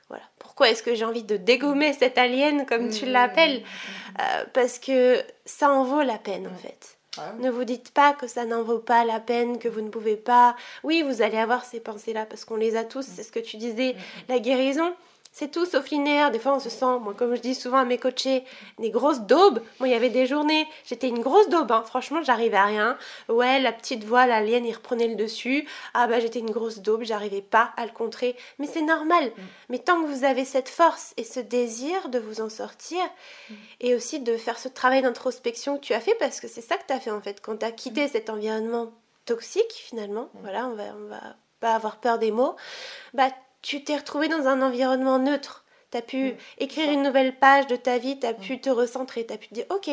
[0.10, 0.24] Voilà.
[0.38, 3.60] Pourquoi est-ce que j'ai envie de dégommer cette alien, comme tu Mm, l'appelles?
[3.62, 6.98] Mm, Euh, Parce que ça en vaut la peine, en fait.
[7.40, 10.16] Ne vous dites pas que ça n'en vaut pas la peine, que vous ne pouvez
[10.18, 10.56] pas.
[10.84, 13.58] Oui, vous allez avoir ces pensées-là, parce qu'on les a tous, c'est ce que tu
[13.58, 13.96] disais.
[14.30, 14.94] La guérison,
[15.34, 16.30] c'est tout sauf linéaire.
[16.30, 18.44] Des fois, on se sent, moi, comme je dis souvent à mes coachés,
[18.78, 19.62] des grosses daubes.
[19.80, 21.84] Moi, il y avait des journées, j'étais une grosse daube, hein.
[21.86, 22.98] franchement, j'arrivais à rien.
[23.30, 25.68] Ouais, la petite voix, l'alien, il reprenait le dessus.
[25.96, 28.38] Ah bah, j'étais une grosse daube, j'arrivais pas à le contrer.
[28.60, 29.32] Mais c'est normal.
[29.70, 33.02] Mais tant que vous avez cette force et ce désir de vous en sortir,
[33.80, 36.78] et aussi de faire ce travail d'introspection que tu as fait, parce que c'est ça
[36.78, 38.92] que tu as fait en fait, quand tu as quitté cet environnement
[39.26, 42.56] toxique finalement, voilà, on va, on va pas avoir peur des mots,
[43.14, 43.30] bah
[43.64, 45.66] tu t'es retrouvé dans un environnement neutre.
[45.92, 48.70] Tu as pu Mm, écrire une nouvelle page de ta vie, tu as pu te
[48.70, 49.90] recentrer, tu as pu te dire ok,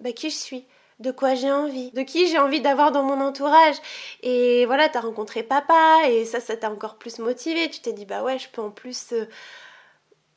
[0.00, 0.66] bah qui je suis?
[1.00, 3.76] De quoi j'ai envie, de qui j'ai envie d'avoir dans mon entourage?
[4.22, 7.70] Et voilà, tu as rencontré papa et ça, ça t'a encore plus motivé.
[7.70, 9.26] Tu t'es dit, bah ouais, je peux en plus euh,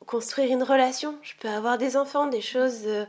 [0.06, 3.04] construire une relation, je peux avoir des enfants, des choses euh,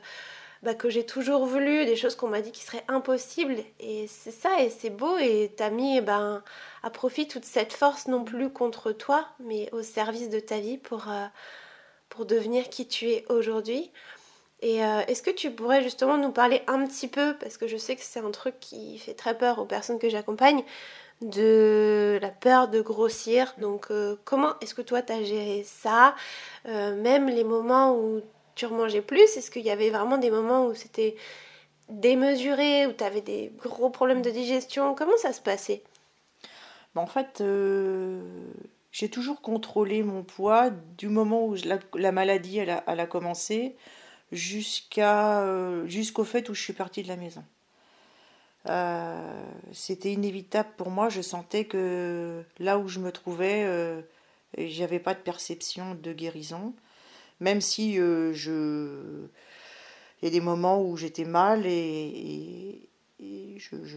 [0.63, 3.57] bah, que j'ai toujours voulu, des choses qu'on m'a dit qui seraient impossibles.
[3.79, 6.43] Et c'est ça, et c'est beau, et t'as mis eh ben,
[6.83, 10.77] à profit toute cette force non plus contre toi, mais au service de ta vie
[10.77, 11.25] pour, euh,
[12.09, 13.91] pour devenir qui tu es aujourd'hui.
[14.61, 17.77] Et euh, est-ce que tu pourrais justement nous parler un petit peu, parce que je
[17.77, 20.63] sais que c'est un truc qui fait très peur aux personnes que j'accompagne,
[21.21, 23.53] de la peur de grossir.
[23.59, 26.15] Donc euh, comment est-ce que toi t'as géré ça
[26.65, 28.21] Même les moments où
[28.57, 31.15] tu remangeais plus, est-ce qu'il y avait vraiment des moments où c'était
[31.89, 34.95] démesuré, où tu avais des gros problèmes de digestion?
[34.95, 35.83] Comment ça se passait?
[36.95, 38.21] Bah, en fait, euh,
[38.91, 43.75] j'ai toujours contrôlé mon poids du moment où la, la maladie a, commencé
[44.33, 47.43] euh, jusqu'au fait où je suis partie de la maison.
[48.67, 51.09] Euh, c'était inévitable pour moi.
[51.09, 54.03] Je sentais que là où je me trouvais,
[54.57, 56.73] j'avais pas de perception de guérison,
[57.39, 59.27] même si euh, je
[60.21, 62.89] il y a des moments où j'étais mal et,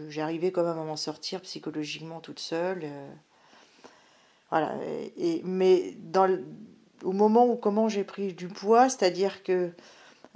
[0.09, 2.81] j'arrivais quand même à m'en sortir psychologiquement toute seule.
[2.83, 3.11] euh.
[4.49, 4.75] Voilà.
[5.17, 5.95] Et, mais
[7.03, 9.71] au moment où comment j'ai pris du poids, c'est-à-dire que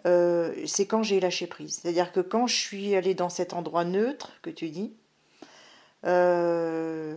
[0.08, 1.80] euh, c'est quand j'ai lâché prise.
[1.82, 4.94] C'est-à-dire que quand je suis allée dans cet endroit neutre que tu dis,
[6.04, 7.16] je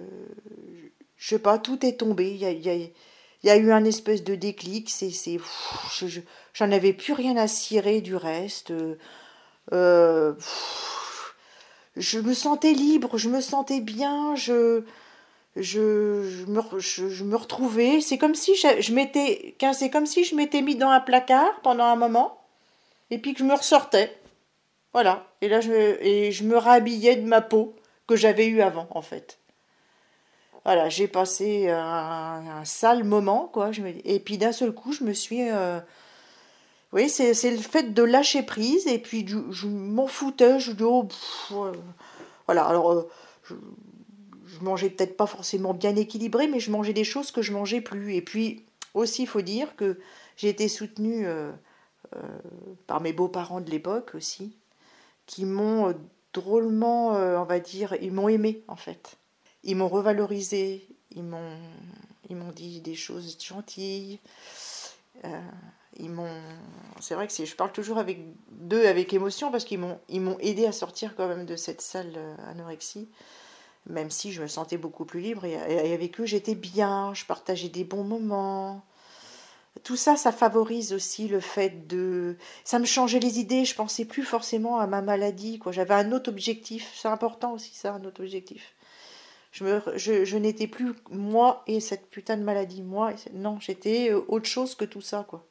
[1.18, 2.38] sais pas, tout est tombé.
[3.42, 4.90] Il y a eu un espèce de déclic.
[4.90, 5.38] C'est, c'est,
[5.98, 6.20] je- je-
[6.54, 8.72] j'en avais plus rien à cirer du reste.
[9.72, 10.34] Euh,
[11.96, 14.82] je me sentais libre, je me sentais bien, je,
[15.56, 18.00] je, je me, retrouvais.
[18.00, 21.60] C'est comme si je, je m'étais, c'est comme si je m'étais mis dans un placard
[21.62, 22.40] pendant un moment,
[23.10, 24.16] et puis que je me ressortais.
[24.92, 25.26] Voilà.
[25.42, 27.74] Et là, je, et je me rhabillais de ma peau
[28.06, 29.37] que j'avais eue avant, en fait.
[30.88, 33.72] J'ai passé un, sale moment, quoi.
[33.72, 35.50] Je et puis d'un seul coup, je me suis.
[35.50, 35.80] euh,
[36.92, 40.58] Oui, c'est le fait de lâcher prise, et puis je, m'en foutais.
[40.60, 41.08] Je dis, oh.
[42.46, 42.90] Voilà, alors.
[42.92, 43.08] euh,
[43.44, 43.54] je,
[44.60, 48.14] mangeais peut-être pas forcément bien équilibré, mais je mangeais des choses que je mangeais plus.
[48.14, 49.98] Et puis aussi, il faut dire que
[50.36, 51.52] j'ai été soutenue euh,
[52.16, 52.20] euh,
[52.86, 54.56] par mes beaux-parents de l'époque aussi,
[55.26, 55.94] qui m'ont
[56.32, 59.17] drôlement, on va dire, ils m'ont aimé en fait.
[59.68, 61.58] Ils m'ont revalorisé, ils m'ont,
[62.30, 64.18] ils m'ont dit des choses gentilles.
[65.24, 65.40] euh,
[65.98, 66.40] ils m'ont,
[67.00, 68.18] c'est vrai que je parle toujours avec
[68.50, 71.82] d'eux avec émotion parce qu'ils m'ont, ils m'ont aidé à sortir quand même de cette
[71.82, 73.08] sale euh, anorexie
[73.86, 77.24] même si je me sentais beaucoup plus libre et, et avec eux j'étais bien, je
[77.26, 78.82] partageais des bons moments.
[79.84, 82.36] Tout ça, ça favorise aussi le fait de...
[82.64, 85.70] Ça me changeait les idées, je pensais plus forcément à ma maladie, quoi.
[85.72, 88.74] J'avais un autre objectif, c'est important aussi ça, un autre objectif.
[89.96, 94.46] Je, n'étais plus moi et cette putain de maladie, moi, et non, j'étais euh, autre
[94.46, 95.44] chose que tout ça, quoi.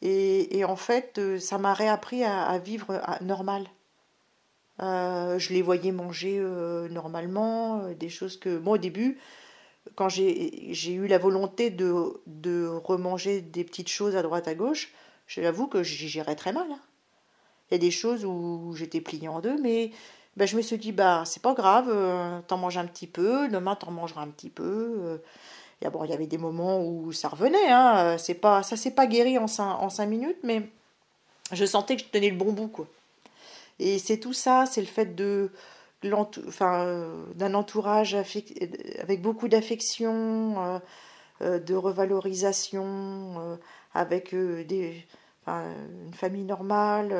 [0.00, 3.66] Et, en fait, euh, ça m'a réappris à, vivre à- normal.
[4.80, 6.38] Euh, je les voyais manger
[6.90, 9.18] normalement, des choses que moi au début,
[9.96, 14.54] quand j'ai j'ai eu la volonté de, de remanger des petites choses à droite à
[14.54, 14.92] gauche,
[15.26, 16.66] je l'avoue que j'y gérais très mal.
[16.70, 16.80] hein.
[17.70, 19.90] Il y a des choses où j'étais pliée en deux, mais
[20.38, 23.48] ben, je me suis dit, bah c'est pas grave, euh, t'en manges un petit peu,
[23.48, 25.18] demain t'en mangeras un petit peu.
[25.82, 25.90] euh.
[25.90, 29.06] Bon, il y avait des moments où ça revenait, hein, c'est pas, ça s'est pas
[29.06, 30.70] guéri en cinq, en cinq minutes, mais
[31.52, 32.86] je sentais que je tenais le bon bout, quoi.
[33.80, 35.50] Et c'est tout ça, c'est le fait de,
[36.02, 40.80] d'un entourage avec beaucoup d'affection,
[41.42, 43.58] euh, de revalorisation,
[43.94, 45.06] avec des,
[45.46, 47.12] une famille normale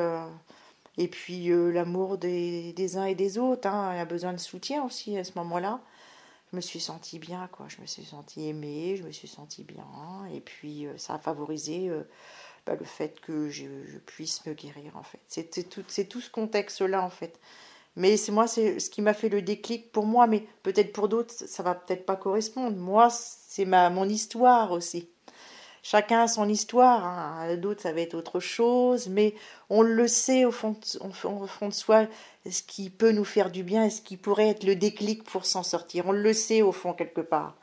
[0.99, 3.67] et puis euh, l'amour des, des, uns et des autres.
[3.67, 3.95] Hein.
[3.95, 5.79] Il a besoin de soutien aussi à ce moment-là.
[6.51, 7.67] Je me suis sentie bien, quoi.
[7.69, 9.87] Je me suis sentie aimée, je me suis sentie bien.
[10.33, 12.03] Et puis euh, ça a favorisé euh,
[12.65, 13.65] bah, le fait que je,
[14.05, 15.21] puisse me guérir, en fait.
[15.27, 17.39] C'est tout, tout ce contexte-là, en fait.
[17.95, 21.07] Mais c'est moi, c'est ce qui m'a fait le déclic pour moi, mais peut-être pour
[21.07, 22.75] d'autres, ça va peut-être pas correspondre.
[22.75, 25.09] Moi, c'est ma mon histoire aussi
[25.89, 27.57] chacun a son histoire, hein.
[27.57, 29.33] d'autres ça va être autre chose, mais
[29.71, 32.05] on le sait au fond, de, fond de soi,
[32.47, 35.63] ce qui peut nous faire du bien ce qui pourrait être le déclic pour s'en
[35.63, 36.05] sortir.
[36.07, 37.55] On le sait au fond quelque part,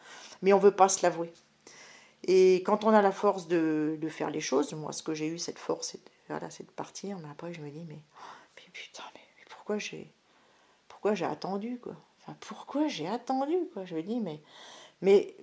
[0.43, 1.33] mais on ne veut pas se l'avouer.
[2.25, 5.39] Et quand on a la force de, faire les choses, moi ce que j'ai eu
[5.39, 5.97] cette force,
[6.51, 8.01] c'est de partir, mais après je me dis, mais,
[8.73, 10.11] putain, mais, pourquoi j'ai
[10.89, 11.95] pourquoi j'ai attendu quoi?
[12.21, 13.85] Enfin, pourquoi j'ai attendu quoi?
[13.85, 14.41] Je me dis, mais,
[15.01, 15.37] mais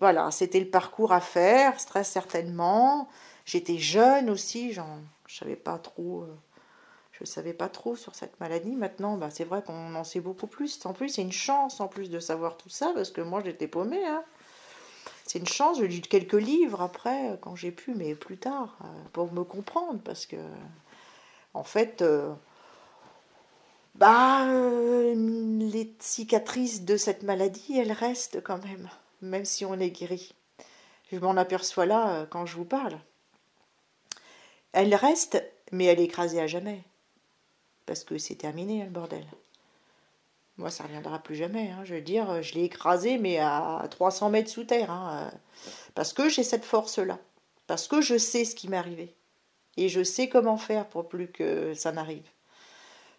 [0.00, 3.08] voilà, c'était le parcours à faire, très certainement.
[3.44, 4.80] J'étais jeune aussi, je
[5.28, 6.38] savais pas trop, euh,
[7.12, 8.76] je savais pas trop sur cette maladie.
[8.76, 10.84] Maintenant, bah, c'est vrai qu'on en sait beaucoup plus.
[10.86, 13.68] En plus, c'est une chance en plus de savoir tout ça parce que moi, j'étais
[13.68, 14.06] paumée.
[14.06, 14.22] Hein.
[15.24, 15.78] C'est une chance.
[15.78, 20.00] J'ai lu quelques livres après, quand j'ai pu, mais plus tard, euh, pour me comprendre
[20.04, 20.36] parce que,
[21.54, 22.02] en fait.
[22.02, 22.32] Euh,
[23.94, 28.88] bah, les cicatrices de cette maladie, elles restent quand même
[29.22, 30.34] même si on est guéri.
[31.10, 32.98] Je m'en aperçois là euh, quand je vous parle.
[34.72, 36.82] Elle reste, mais elle est écrasée à jamais.
[37.86, 39.26] Parce que c'est terminé, hein, le bordel.
[40.56, 41.70] Moi, ça ne reviendra plus jamais.
[41.70, 41.84] Hein.
[41.84, 44.90] Je veux dire, je l'ai écrasée, mais à 300 mètres sous terre.
[44.90, 45.38] Hein, euh,
[45.94, 47.18] parce que j'ai cette force-là.
[47.66, 49.14] Parce que je sais ce qui m'est arrivé.
[49.76, 52.28] Et je sais comment faire pour plus que ça n'arrive.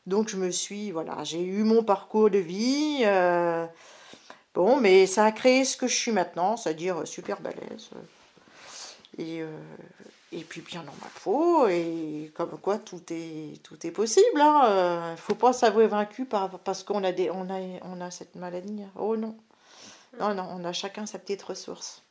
[0.05, 3.01] Donc, je me suis, voilà, j'ai eu mon parcours de vie.
[3.03, 3.65] Euh,
[4.53, 7.89] Bon, mais ça a créé ce que je suis maintenant, c'est-à-dire super balèze.
[9.17, 9.47] Et, euh,
[10.31, 14.25] et puis bien dans ma peau, et comme quoi tout est, tout est possible.
[14.35, 15.11] Il hein.
[15.11, 18.35] ne faut pas s'avouer vaincu par, parce qu'on a, des, on a, on a cette
[18.35, 18.83] maladie.
[18.95, 19.35] Oh non.
[20.19, 22.03] Non, non, on a chacun sa petite ressource.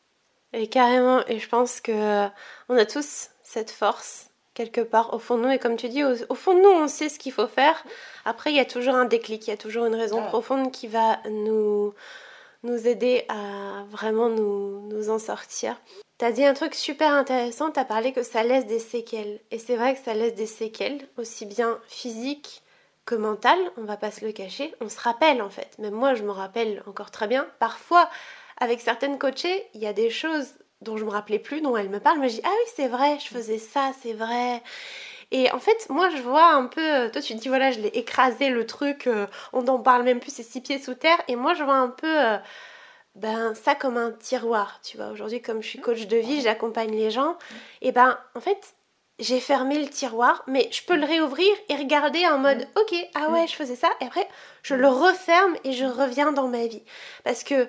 [0.52, 2.26] Et carrément, et je pense que
[2.68, 5.50] on a tous cette force quelque part au fond de nous.
[5.50, 7.82] Et comme tu dis, au, fond de nous, on sait ce qu'il faut faire.
[8.24, 10.88] Après, il y a toujours un déclic, il y a toujours une raison profonde qui
[10.88, 11.94] va nous,
[12.62, 15.80] nous aider à vraiment nous, nous en sortir.
[16.18, 19.40] Tu as dit un truc super intéressant, tu as parlé que ça laisse des séquelles.
[19.50, 22.62] Et c'est vrai que ça laisse des séquelles, aussi bien physiques
[23.04, 24.72] que mentales, on va pas se le cacher.
[24.80, 27.48] On se rappelle en fait, même moi je me rappelle encore très bien.
[27.58, 28.08] Parfois,
[28.58, 31.88] avec certaines coachées, il y a des choses dont je me rappelais plus, dont elles
[31.88, 34.62] me parlent, mais je dis ah oui c'est vrai, je faisais ça, c'est vrai.
[35.32, 36.80] Et en fait, moi, je vois un peu.
[36.80, 40.02] Euh, toi, tu te dis, voilà, je l'ai écrasé le truc, euh, on n'en parle
[40.02, 41.18] même plus, c'est six pieds sous terre.
[41.26, 42.20] Et moi, je vois un peu.
[42.20, 42.36] Euh,
[43.14, 45.08] ben ça comme un tiroir, tu vois.
[45.08, 47.36] Aujourd'hui, comme je suis coach de vie, j'accompagne les gens.
[47.82, 48.74] Et ben, en fait,
[49.18, 53.30] j'ai fermé le tiroir, mais je peux le réouvrir et regarder en mode, ok, ah
[53.30, 53.90] ouais, je faisais ça.
[54.00, 54.26] Et après,
[54.62, 56.82] je le referme et je reviens dans ma vie.
[57.24, 57.68] Parce que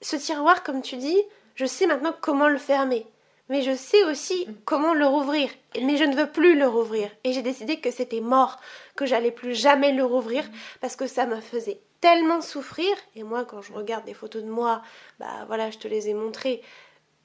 [0.00, 1.20] ce tiroir, comme tu dis,
[1.56, 3.06] je sais maintenant comment le fermer
[3.50, 5.50] mais je sais aussi comment le rouvrir.
[5.82, 7.10] Mais je ne veux plus le rouvrir.
[7.24, 8.60] Et j'ai décidé que c'était mort,
[8.94, 10.48] que j'allais plus jamais le rouvrir
[10.80, 12.96] parce que ça me faisait tellement souffrir.
[13.16, 14.82] Et moi, quand je regarde des photos de moi,
[15.18, 16.62] bah voilà, je te les ai montrées.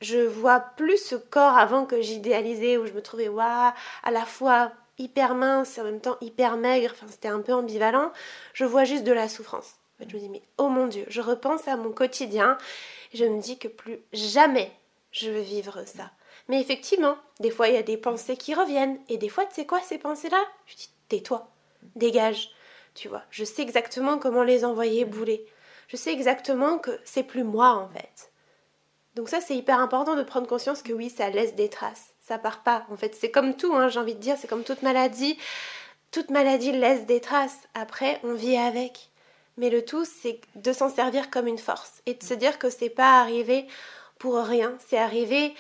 [0.02, 3.72] Je vois plus ce corps avant que j'idéalisais, où je me trouvais waouh,
[4.04, 6.92] à la fois hyper mince et en même temps hyper maigre.
[6.94, 8.12] Enfin, c'était un peu ambivalent.
[8.54, 9.76] Je vois juste de la souffrance.
[10.00, 12.58] Je me dis, mais oh mon Dieu, je repense à mon quotidien.
[13.14, 14.72] Et je me dis que plus jamais
[15.16, 16.12] je veux vivre ça.
[16.50, 19.00] Mais effectivement, des fois, il y a des pensées qui reviennent.
[19.08, 20.42] Et des fois, tu sais quoi, ces pensées-là?
[20.68, 21.50] Je dis, tais-toi,
[21.96, 22.52] dégage.
[22.94, 25.46] Tu vois, je sais exactement comment les envoyer bouler.
[25.88, 28.32] Je sais exactement que c'est plus moi, en fait.
[29.16, 32.14] Donc ça, c'est hyper important de prendre conscience que oui, ça laisse des traces.
[32.20, 32.86] Ça part pas.
[32.90, 35.38] En fait, c'est comme tout, hein, j'ai envie de dire, c'est comme toute maladie.
[36.12, 37.60] Toute maladie laisse des traces.
[37.74, 39.12] Après, on vit avec.
[39.58, 42.70] Mais le tout, c'est de s'en servir comme une force et de se dire que
[42.70, 43.68] c'est pas arrivé
[44.26, 44.76] pour rien.
[44.88, 45.54] C'est arrivé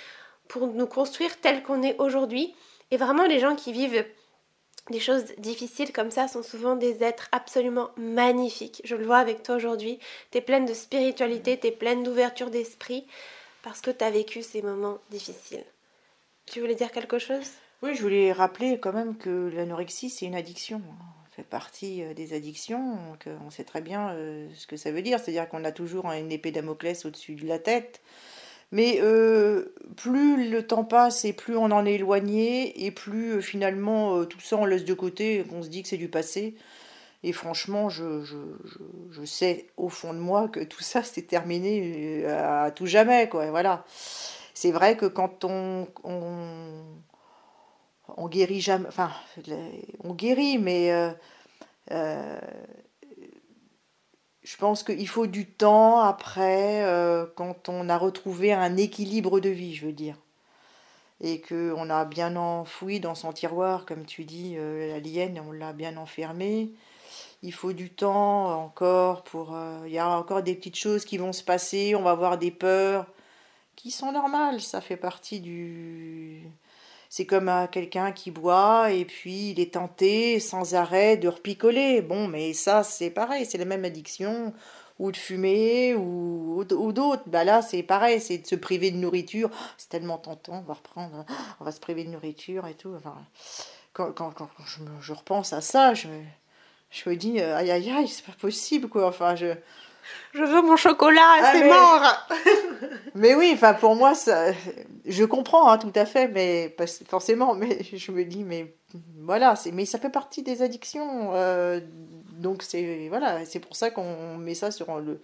[0.47, 2.55] pour nous construire tel qu'on est aujourd'hui.
[2.89, 4.03] Et vraiment, les gens qui vivent
[4.89, 8.81] des choses difficiles comme ça sont souvent des êtres absolument magnifiques.
[8.83, 9.99] Je le vois avec toi aujourd'hui.
[10.31, 13.05] Tu es pleine de spiritualité, tu es pleine d'ouverture d'esprit
[13.61, 15.63] parce que tu as vécu ces moments difficiles.
[16.47, 17.51] Tu voulais dire quelque chose?
[17.83, 20.81] Oui, je voulais rappeler quand même que l'anorexie, c'est une addiction.
[21.35, 22.97] fait partie des addictions.
[23.45, 24.15] on sait très bien
[24.55, 25.19] ce que ça veut dire.
[25.19, 28.01] C'est-à-dire qu'on a toujours une épée Damoclès au-dessus de la tête.
[28.71, 28.99] Mais
[29.95, 34.57] plus le temps passe et plus on en est éloigné, et plus finalement tout ça
[34.57, 36.55] on laisse de côté, on se dit que c'est du passé.
[37.25, 38.23] Et franchement, je,
[39.25, 43.27] sais au fond de moi que tout ça, c'est terminé euh, à, tout jamais.
[43.27, 43.49] Quoi.
[43.49, 43.83] Voilà.
[44.53, 46.85] C'est vrai que quand on, on,
[48.27, 49.09] guérit jamais, enfin,
[50.03, 51.09] on guérit, mais euh,
[51.89, 52.39] euh,
[54.45, 56.85] je pense qu'il faut du temps après,
[57.35, 60.15] quand on a retrouvé un équilibre de vie, je veux dire.
[61.19, 65.97] Et qu'on a bien enfoui dans son tiroir, comme tu dis, l'alien, on l'a bien
[65.97, 66.71] enfermé
[67.45, 69.55] il faut du temps encore pour...
[69.55, 72.37] Euh, il y a encore des petites choses qui vont se passer, on va avoir
[72.37, 73.05] des peurs
[73.75, 76.41] qui sont normales, ça fait partie du...
[77.17, 82.01] C'est comme euh, quelqu'un qui boit et puis il est tenté sans arrêt de repicoler.
[82.01, 84.53] Bon, mais ça c'est pareil, c'est la même addiction
[84.99, 87.23] ou de fumer ou, ou d'autres.
[87.25, 89.49] Bah là c'est pareil, c'est de se priver de nourriture.
[89.77, 91.25] C'est tellement tentant, on va reprendre,
[91.61, 92.93] on va se priver de nourriture et tout.
[92.97, 93.15] Enfin,
[93.93, 96.09] quand, quand, je, je, repense à ça, je,
[96.91, 99.07] je me dis, aïe aïe aïe, c'est pas possible quoi.
[99.07, 99.55] Enfin, je.
[100.33, 102.27] Je veux mon chocolat, ah, c'est mort
[103.15, 104.51] Mais oui, enfin pour moi, ça...
[105.05, 106.75] je comprends hein, tout à fait, mais
[107.07, 108.75] forcément, mais je me dis, mais
[109.19, 111.31] voilà, c'est mais ça fait partie des addictions.
[111.33, 111.79] Euh,
[112.33, 115.21] donc c'est voilà, c'est pour ça qu'on met ça sur le.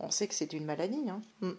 [0.00, 1.04] On sait que c'est une maladie.
[1.08, 1.54] Hein.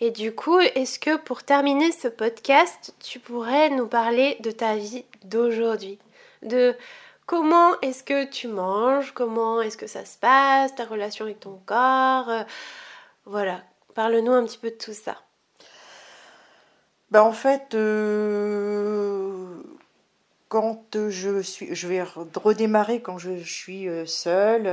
[0.00, 4.76] Et du coup, est-ce que pour terminer ce podcast, tu pourrais nous parler de ta
[4.76, 5.98] vie d'aujourd'hui?
[6.42, 6.74] De
[7.32, 11.58] Comment est-ce que tu manges Comment est-ce que ça se passe Ta relation avec ton
[11.64, 12.42] corps euh,
[13.24, 13.62] Voilà,
[13.94, 15.16] parle-nous un petit peu de tout ça.
[17.10, 19.62] Ben en fait, euh,
[20.50, 24.64] quand je vais redémarrer quand je suis euh, seule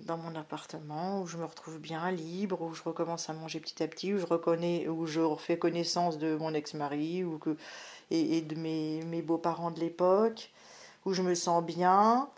[0.00, 3.84] dans mon appartement où je me retrouve bien libre, où je recommence à manger petit
[3.84, 7.38] à petit, où je reconnais, où je refais connaissance de mon ex-mari ou
[8.10, 10.50] et, de mes beaux-parents de l'époque
[11.04, 12.28] où je me sens bien.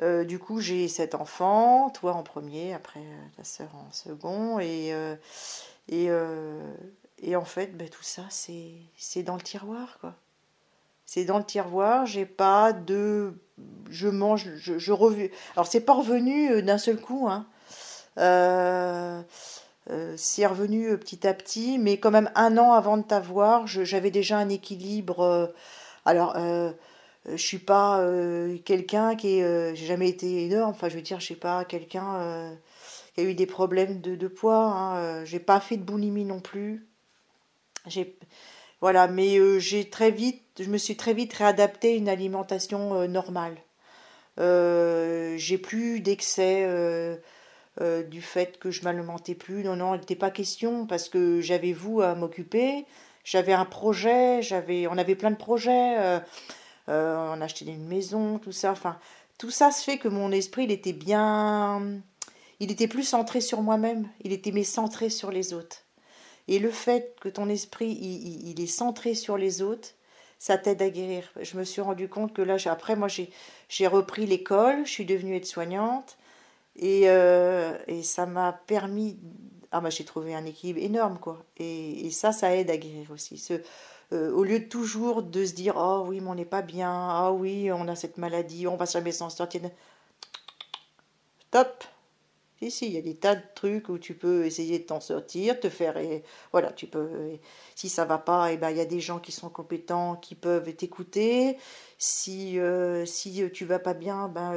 [0.00, 4.60] Euh, du coup, j'ai cet enfant, toi en premier, après euh, ta sœur en second.
[4.60, 5.16] Et, euh,
[5.88, 6.08] et,
[7.22, 10.14] et, en fait, ben, tout ça, c'est dans le tiroir, quoi.
[11.06, 13.32] C'est dans le tiroir, j'ai pas de.
[13.88, 15.30] Je mange, je, je revu.
[15.54, 17.46] Alors, c'est pas revenu d'un seul coup, hein.
[20.16, 24.36] c'est revenu petit à petit, mais quand même un an avant de t'avoir, j'avais déjà
[24.36, 25.50] un équilibre.
[26.04, 26.36] alors,
[27.26, 30.70] je suis pas euh, quelqu'un qui est euh, j'ai jamais été énorme.
[30.70, 32.56] Enfin je veux dire je sais pas quelqu'un
[33.14, 36.40] qui a eu des problèmes de, de poids hein, j'ai pas fait de boulimie non
[36.40, 36.86] plus.
[37.86, 38.16] J'ai
[38.80, 43.56] voilà mais j'ai très vite je me suis très vite réadapté à une alimentation normale.
[44.38, 46.66] J'ai plus d'excès
[47.80, 49.64] du fait que je m'alimentais plus.
[49.64, 52.86] Non non il n'était pas question parce que j'avais vous à m'occuper.
[53.24, 56.20] J'avais un projet j'avais on avait plein de projets
[56.88, 58.72] euh, on une maison, tout ça.
[58.72, 58.98] Enfin,
[59.38, 62.00] tout ça se fait que mon esprit, il était bien.
[62.60, 65.84] Il était plus centré sur moi-même, il était mais centré sur les autres.
[66.48, 69.90] Et le fait que ton esprit, il, est centré sur les autres,
[70.38, 71.30] ça t'aide à guérir.
[71.40, 75.36] Je me suis rendu compte que là, après, moi, j'ai repris l'école, je suis devenue
[75.36, 76.16] aide-soignante,
[76.76, 79.18] et, euh, et ça m'a permis.
[79.70, 81.44] Ah, bah, j'ai trouvé un équilibre énorme, quoi.
[81.58, 83.36] Et, et, ça, ça aide à guérir aussi.
[83.36, 83.60] Ce,
[84.12, 86.90] euh, au lieu de toujours de se dire oh oui mais on n'est pas bien
[86.90, 89.60] ah oui on a cette maladie on va jamais s'en sortir.
[91.48, 91.84] Stop.
[92.60, 95.00] Si si il y a des tas de trucs où tu peux essayer de t'en
[95.00, 95.96] sortir te faire
[96.52, 97.38] voilà tu peux
[97.76, 100.34] si ça va pas eh ben il y a des gens qui sont compétents qui
[100.34, 101.56] peuvent t'écouter.
[101.98, 104.54] Si euh, si tu vas pas bien ben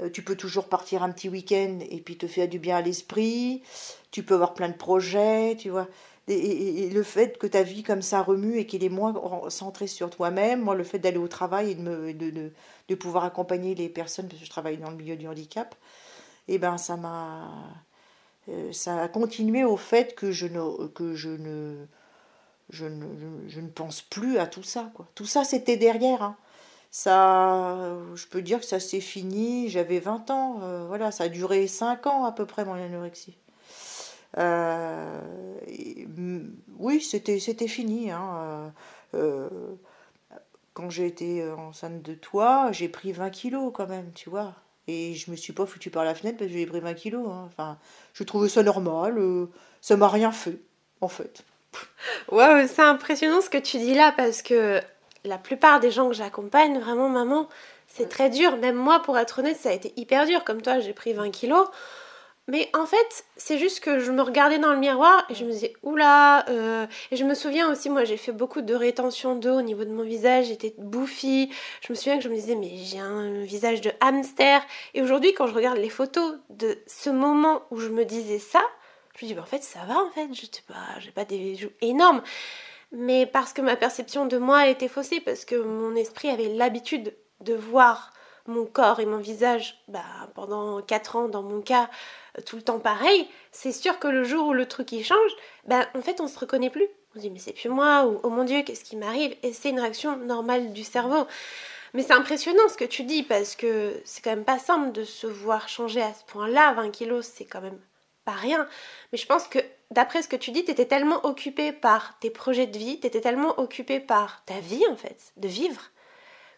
[0.00, 2.82] euh, tu peux toujours partir un petit week-end et puis te faire du bien à
[2.82, 3.62] l'esprit.
[4.10, 5.88] Tu peux avoir plein de projets, tu vois
[6.28, 9.14] et, le fait que ta vie comme ça remue et qu'il est moins
[9.50, 11.74] centré sur toi-même, moi le fait d'aller au travail et
[12.14, 15.74] de, pouvoir accompagner les personnes, parce que je travaille dans le milieu du handicap,
[16.48, 17.50] et eh ben ça m'a
[18.48, 21.86] euh, ça a continué au fait que je ne que je ne
[22.70, 23.06] je ne,
[23.48, 25.06] je ne pense plus à tout ça quoi.
[25.14, 26.36] Tout ça c'était derrière hein.
[26.90, 31.28] Ça je peux dire que ça s'est fini, j'avais 20 ans, euh, voilà, ça a
[31.28, 33.36] duré 5 ans à peu près mon anorexie.
[34.36, 35.20] Euh,
[36.78, 38.10] oui, c'était, c'était fini.
[38.10, 38.72] Hein.
[39.14, 39.48] Euh,
[40.74, 44.54] quand j'ai été enceinte de toi, j'ai pris 20 kilos quand même, tu vois.
[44.88, 47.28] Et je me suis pas foutu par la fenêtre parce que j'ai pris 20 kilos.
[47.28, 47.44] Hein.
[47.46, 47.78] Enfin,
[48.14, 49.18] je trouvais ça normal.
[49.18, 49.46] Euh,
[49.82, 50.58] ça m'a rien fait,
[51.02, 51.44] en fait.
[52.32, 54.80] Waouh, c'est impressionnant ce que tu dis là parce que
[55.24, 57.48] la plupart des gens que j'accompagne, vraiment, maman,
[57.86, 58.56] C'est très dur.
[58.56, 60.44] Même moi, pour être honnête, ça a été hyper dur.
[60.44, 61.68] Comme toi, j'ai pris 20 kilos.
[62.48, 65.50] Mais en fait, c'est juste que je me regardais dans le miroir et je me
[65.50, 66.86] disais, oula, euh...
[67.10, 69.90] et je me souviens aussi, moi j'ai fait beaucoup de rétention d'eau au niveau de
[69.90, 71.50] mon visage, j'étais bouffie,
[71.82, 74.62] je me souviens que je me disais, mais j'ai un visage de hamster.
[74.94, 78.62] Et aujourd'hui, quand je regarde les photos de ce moment où je me disais ça,
[79.16, 81.26] je me dis, bah, en fait, ça va en fait, je sais pas, j'ai pas
[81.26, 82.22] des joues énormes.
[82.92, 87.14] Mais parce que ma perception de moi était faussée, parce que mon esprit avait l'habitude
[87.42, 88.12] de voir
[88.48, 90.02] mon corps et mon visage bah,
[90.34, 91.88] pendant 4 ans dans mon cas
[92.36, 95.30] euh, tout le temps pareil, c'est sûr que le jour où le truc il change,
[95.66, 96.88] bah, en fait on se reconnaît plus.
[97.14, 99.36] On se dit mais c'est plus moi ou oh mon dieu qu'est-ce qui m'arrive?
[99.42, 101.26] Et c'est une réaction normale du cerveau.
[101.94, 105.04] Mais c'est impressionnant ce que tu dis parce que c'est quand même pas simple de
[105.04, 106.74] se voir changer à ce point-là.
[106.74, 107.78] 20 kilos c'est quand même
[108.24, 108.68] pas rien.
[109.10, 109.58] Mais je pense que
[109.90, 113.06] d'après ce que tu dis, tu étais tellement occupée par tes projets de vie, tu
[113.06, 115.90] étais tellement occupée par ta vie en fait, de vivre,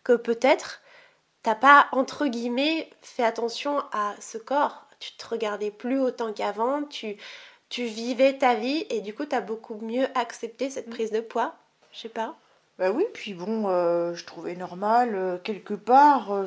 [0.02, 0.80] que peut-être
[1.42, 4.86] t'as pas, entre guillemets, fait attention à ce corps.
[4.98, 7.16] Tu te regardais plus autant qu'avant, tu,
[7.68, 10.90] tu vivais ta vie et du coup, tu as beaucoup mieux accepté cette mm.
[10.90, 11.54] prise de poids.
[11.92, 12.36] Je sais pas.
[12.78, 16.46] Bah oui, puis bon, euh, je trouvais normal, euh, quelque part, euh,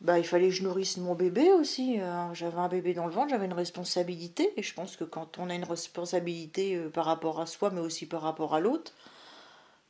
[0.00, 2.00] bah, il fallait que je nourrisse mon bébé aussi.
[2.32, 4.52] j'avais un bébé dans le ventre, j'avais une responsabilité.
[4.56, 8.06] Et je pense que quand on a une responsabilité par rapport à soi, mais aussi
[8.06, 8.92] par rapport à l'autre,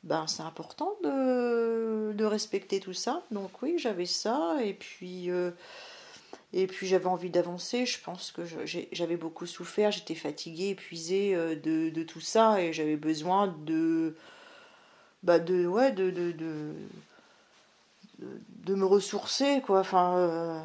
[0.04, 3.22] ben, c'est important de, de, respecter tout ça.
[3.30, 4.56] Donc oui, j'avais ça.
[4.62, 5.52] Et puis, euh,
[6.52, 7.86] et puis j'avais envie d'avancer.
[7.86, 8.42] Je pense que
[8.92, 9.92] j'avais beaucoup souffert.
[9.92, 12.60] J'étais fatiguée, épuisée euh, de, de, tout ça.
[12.60, 14.16] Et j'avais besoin de,
[15.22, 16.74] bah de, ouais, de, de, de,
[18.18, 19.80] de me ressourcer, quoi.
[19.80, 20.60] Enfin, euh,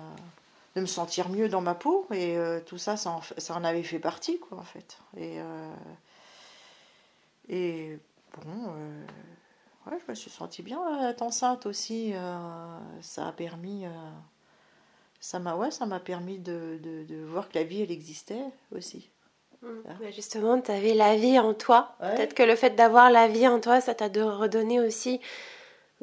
[0.75, 2.07] de me sentir mieux dans ma peau.
[2.11, 4.97] Et tout ça, ça en, ça en, avait fait partie, quoi, en fait.
[5.15, 5.37] Et,
[7.49, 7.99] et
[8.45, 9.05] bon, euh,
[9.91, 12.11] ouais, je me suis sentie bien euh, être enceinte aussi.
[12.13, 13.85] Euh, ça a permis,
[15.19, 18.43] ça m'a, ouais, ça m'a permis de, de, voir que la vie, elle existait
[18.75, 19.09] aussi.
[19.63, 20.11] Mmh.
[20.15, 21.95] justement, tu avais la vie en toi.
[21.99, 25.19] Peut-être que le fait d'avoir la vie en toi, ça t'a redonné aussi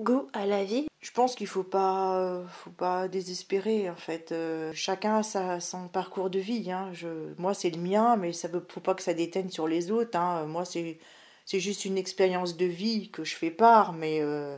[0.00, 0.88] goût à la vie.
[1.00, 4.34] Je pense qu'il faut pas, faut pas désespérer en fait.
[4.72, 6.72] chacun a sa, son parcours de vie.
[6.72, 6.88] Hein.
[6.92, 9.92] Je, moi, c'est le mien, mais ça ne faut pas que ça déteigne sur les
[9.92, 10.18] autres.
[10.18, 10.46] Hein.
[10.46, 10.98] Moi, c'est
[11.44, 14.56] c'est juste une expérience de vie que je fais part, mais, euh,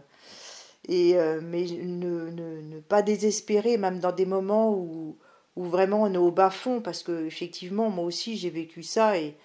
[0.88, 5.16] et, euh, mais ne, ne, pas désespérer, même dans des moments où,
[5.56, 9.18] où vraiment on est au bas fond, parce que effectivement, moi aussi, j'ai vécu ça,
[9.18, 9.36] et,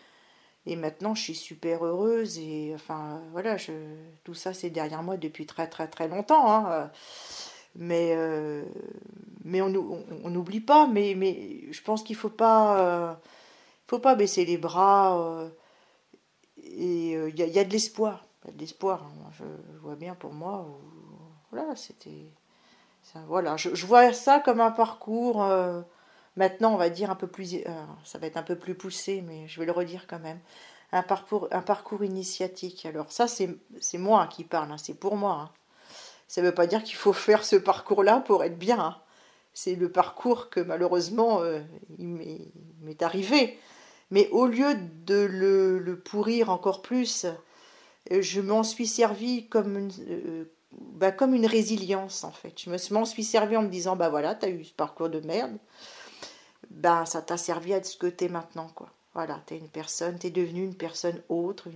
[0.68, 3.58] et maintenant, je suis super heureuse, et enfin, voilà,
[4.24, 6.92] tout ça, c'est derrière moi depuis très, très, très longtemps, hein,
[7.76, 8.64] mais, euh,
[9.44, 9.70] mais on
[10.30, 13.20] n'oublie pas, mais, mais je pense qu'il ne faut pas,
[13.88, 15.50] faut pas baisser les bras
[16.74, 18.26] et il euh, y, a de l'espoir.
[18.48, 19.04] Il de l'espoir.
[19.04, 19.30] Hein.
[19.38, 19.44] Je,
[19.82, 20.66] vois bien pour moi.
[21.52, 22.32] voilà, c'était.
[23.28, 25.44] Voilà, je, vois ça comme un parcours.
[25.44, 25.82] Euh,
[26.36, 27.56] maintenant, on va dire un peu plus.
[27.56, 30.40] Euh, ça va être un peu plus poussé, mais je vais le redire quand même.
[30.92, 32.86] Un parcours, un parcours initiatique.
[32.86, 34.72] Alors, ça, c'est moi qui parle.
[34.72, 35.34] Hein, c'est pour moi.
[35.34, 35.50] Hein.
[36.28, 38.98] Ça ne veut pas dire qu'il faut faire ce parcours-là pour être bien.
[39.54, 41.42] C'est le parcours que malheureusement
[42.00, 42.08] il
[42.80, 43.60] m'est arrivé.
[44.12, 47.26] Mais au lieu de le, pourrir encore plus,
[48.12, 51.16] euh, je m'en suis servi comme une, euh, bah,
[51.48, 52.54] résilience en fait.
[52.58, 55.22] Je m'en suis servi en me disant bah voilà, tu as eu ce parcours de
[55.22, 55.58] merde,
[56.70, 58.90] bah ça t'a servi à ce que tu es maintenant quoi.
[59.14, 61.68] Voilà, tu es une personne, tu es devenue une personne autre,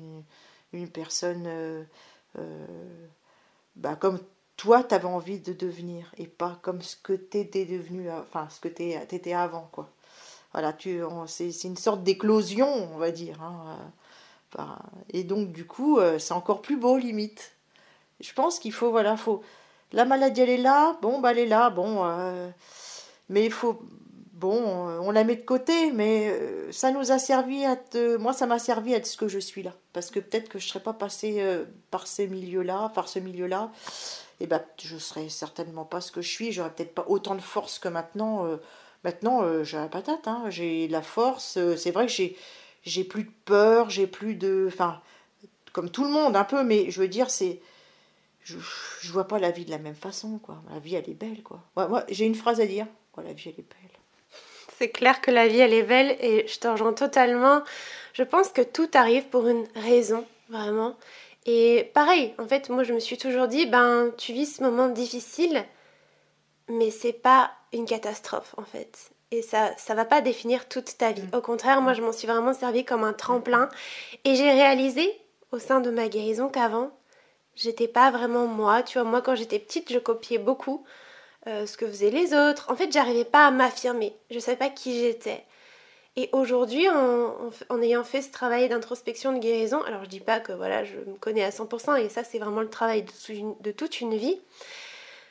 [0.74, 1.84] une, personne euh,
[3.78, 4.20] bah, comme
[4.58, 8.48] toi tu avais envie de devenir et pas comme ce que tu étais devenu, enfin
[8.50, 9.90] ce que tu étais avant quoi.
[10.56, 10.74] Voilà,
[11.28, 13.44] c'est, une sorte d'éclosion, on va dire.
[13.44, 13.78] Hein,
[15.10, 17.52] et donc, du coup, euh, c'est encore plus beau, limite.
[18.22, 19.42] Je pense qu'il faut, voilà, faut.
[19.92, 22.06] La maladie, elle est là, bon, bah, elle est là, bon.
[22.06, 22.50] Euh,
[23.28, 23.82] mais il faut.
[24.32, 27.78] Bon, on la met de côté, mais euh, ça nous a servi à.
[28.18, 29.74] Moi, ça m'a servi à être ce que je suis là.
[29.92, 31.44] Parce que peut-être que je ne serais pas passée
[31.92, 33.74] par ces milieux-là, par ce milieu-là.
[34.40, 36.54] Et ben, je serais certainement pas ce que je suis.
[36.54, 38.58] J'aurais peut-être pas autant de force que maintenant
[39.06, 40.46] Maintenant, euh, j'ai la patate, hein.
[40.50, 41.58] j'ai la force.
[41.58, 42.36] Euh, c'est vrai que j'ai,
[42.82, 44.66] j'ai plus de peur, j'ai plus de.
[44.68, 45.00] Enfin,
[45.74, 47.60] comme tout le monde, un peu, mais je veux dire, c'est.
[48.44, 48.58] Je,
[49.02, 50.58] je vois pas la vie de la même façon, quoi.
[50.74, 51.62] La vie, elle est belle, quoi.
[51.76, 52.88] moi, j'ai une phrase à dire.
[53.12, 53.92] Quoi, la vie, elle est belle.
[54.80, 57.62] C'est clair que la vie, elle est belle et je te rejoins totalement.
[58.14, 60.96] Je pense que tout arrive pour une raison, vraiment.
[61.46, 64.90] Et pareil, en fait, moi, je me suis toujours dit, ben, tu vis ce moment
[64.90, 65.64] difficile,
[66.70, 69.12] mais c'est pas une catastrophe en fait.
[69.32, 71.24] Et ça ça va pas définir toute ta vie.
[71.24, 71.38] Mm.
[71.38, 73.70] Au contraire, moi je m'en suis vraiment servi comme un tremplin
[74.24, 75.12] et j'ai réalisé
[75.52, 76.92] au sein de ma guérison qu'avant
[77.56, 78.84] j'étais pas vraiment moi.
[78.84, 80.84] Tu vois, moi quand j'étais petite, je copiais beaucoup
[81.48, 82.72] euh, ce que faisaient les autres.
[82.72, 84.16] En fait, j'arrivais pas à m'affirmer.
[84.32, 85.44] Je savais pas qui j'étais.
[86.18, 90.54] Et aujourd'hui, en, ayant fait ce travail d'introspection, de guérison, alors je dis pas que
[90.54, 93.06] voilà, je me connais à 100% et ça c'est vraiment le travail
[93.62, 94.40] de, toute une vie,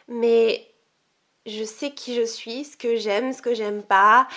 [0.09, 0.66] mais
[1.47, 4.28] je sais qui je suis, ce que j'aime, ce que j'aime pas,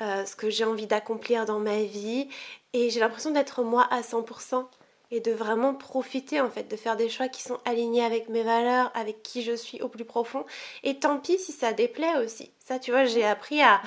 [0.00, 2.28] euh, ce que j'ai envie d'accomplir dans ma vie
[2.72, 4.66] et j'ai l'impression d'être moi à 100%
[5.10, 8.42] et de vraiment profiter en fait, de faire des choix qui sont alignés avec mes
[8.42, 10.44] valeurs, avec qui je suis au plus profond.
[10.82, 12.50] Et tant pis si ça déplaît aussi.
[12.58, 13.80] Ça, tu vois, j'ai appris à,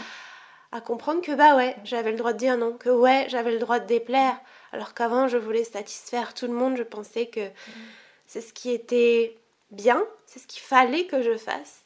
[0.72, 3.60] à comprendre que bah ouais, j'avais le droit de dire non, que ouais, j'avais le
[3.60, 4.40] droit de déplaire.
[4.72, 7.50] Alors qu'avant, je voulais satisfaire tout le monde, je pensais que
[8.26, 9.38] c'est ce qui était
[9.72, 11.84] bien, c'est ce qu'il fallait que je fasse.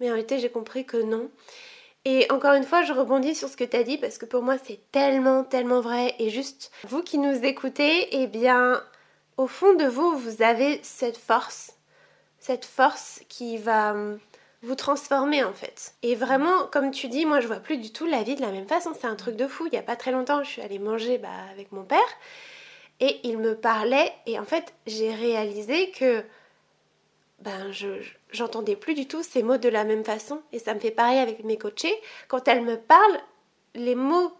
[0.00, 1.30] Mais en réalité, j'ai compris que non.
[2.04, 4.42] Et encore une fois, je rebondis sur ce que tu as dit parce que pour
[4.42, 6.14] moi, c'est tellement, tellement vrai.
[6.18, 8.82] Et juste, vous qui nous écoutez, eh bien,
[9.36, 11.72] au fond de vous, vous avez cette force.
[12.38, 14.20] Cette force qui va hum,
[14.62, 15.94] vous transformer en fait.
[16.02, 18.52] Et vraiment, comme tu dis, moi je vois plus du tout la vie de la
[18.52, 18.92] même façon.
[18.98, 19.66] C'est un truc de fou.
[19.66, 21.98] Il n'y a pas très longtemps, je suis allée manger bah, avec mon père
[23.00, 26.24] et il me parlait et en fait j'ai réalisé que
[27.40, 27.88] ben je
[28.30, 31.18] j'entendais plus du tout ces mots de la même façon et ça me fait pareil
[31.18, 31.94] avec mes coachés
[32.28, 33.20] quand elles me parlent
[33.74, 34.32] les mots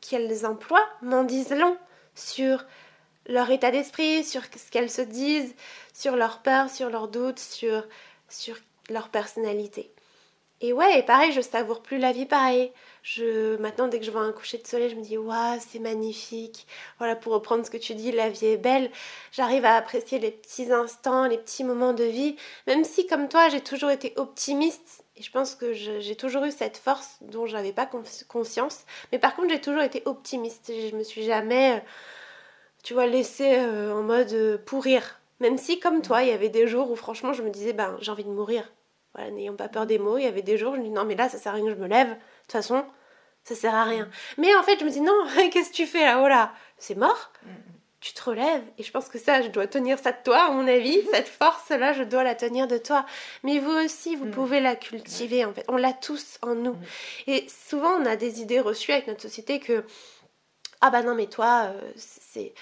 [0.00, 1.76] qu'elles emploient m'en disent long
[2.14, 2.64] sur
[3.28, 5.54] leur état d'esprit, sur ce qu'elles se disent,
[5.92, 7.84] sur leurs peurs, sur leurs doutes, sur
[8.28, 8.56] sur
[8.88, 9.92] leur personnalité.
[10.62, 12.72] Et ouais, et pareil, je savoure plus la vie pareil.
[13.02, 15.78] Je, maintenant, dès que je vois un coucher de soleil, je me dis, waouh, c'est
[15.78, 16.66] magnifique.
[16.98, 18.90] Voilà, pour reprendre ce que tu dis, la vie est belle.
[19.32, 22.36] J'arrive à apprécier les petits instants, les petits moments de vie.
[22.66, 25.04] Même si, comme toi, j'ai toujours été optimiste.
[25.16, 27.88] Et je pense que j'ai toujours eu cette force dont j'avais pas
[28.28, 28.84] conscience.
[29.12, 30.72] Mais par contre, j'ai toujours été optimiste.
[30.72, 31.80] Je me suis jamais, euh,
[32.82, 35.20] tu vois, laissée euh, en mode euh, pourrir.
[35.40, 37.96] Même si, comme toi, il y avait des jours où franchement, je me disais, ben,
[38.00, 38.64] j'ai envie de mourir
[39.30, 40.18] n'ayons pas peur des mots.
[40.18, 41.64] Il y avait des jours, je me dis non, mais là, ça sert à rien
[41.64, 42.08] que je me lève.
[42.08, 42.84] De toute façon,
[43.44, 44.08] ça sert à rien.
[44.38, 46.20] Mais en fait, je me dis non, qu'est-ce que tu fais là?
[46.22, 47.32] Oh là, c'est mort.
[48.00, 48.62] Tu te relèves.
[48.78, 51.00] Et je pense que ça, je dois tenir ça de toi, à mon avis.
[51.12, 53.06] Cette force-là, je dois la tenir de toi.
[53.42, 54.30] Mais vous aussi, vous mm.
[54.30, 55.64] pouvez la cultiver, en fait.
[55.68, 56.74] On l'a tous en nous.
[56.74, 56.84] Mm.
[57.26, 59.84] Et souvent, on a des idées reçues avec notre société que
[60.82, 62.52] ah bah non, mais toi, euh, c'est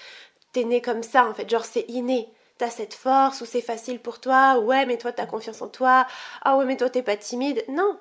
[0.53, 1.49] t'es né comme ça, en fait.
[1.49, 5.25] Genre, c'est inné t'as cette force ou c'est facile pour toi, ouais mais toi t'as
[5.25, 6.07] confiance en toi,
[6.43, 7.63] ah ouais mais toi t'es pas timide.
[7.69, 7.99] Non,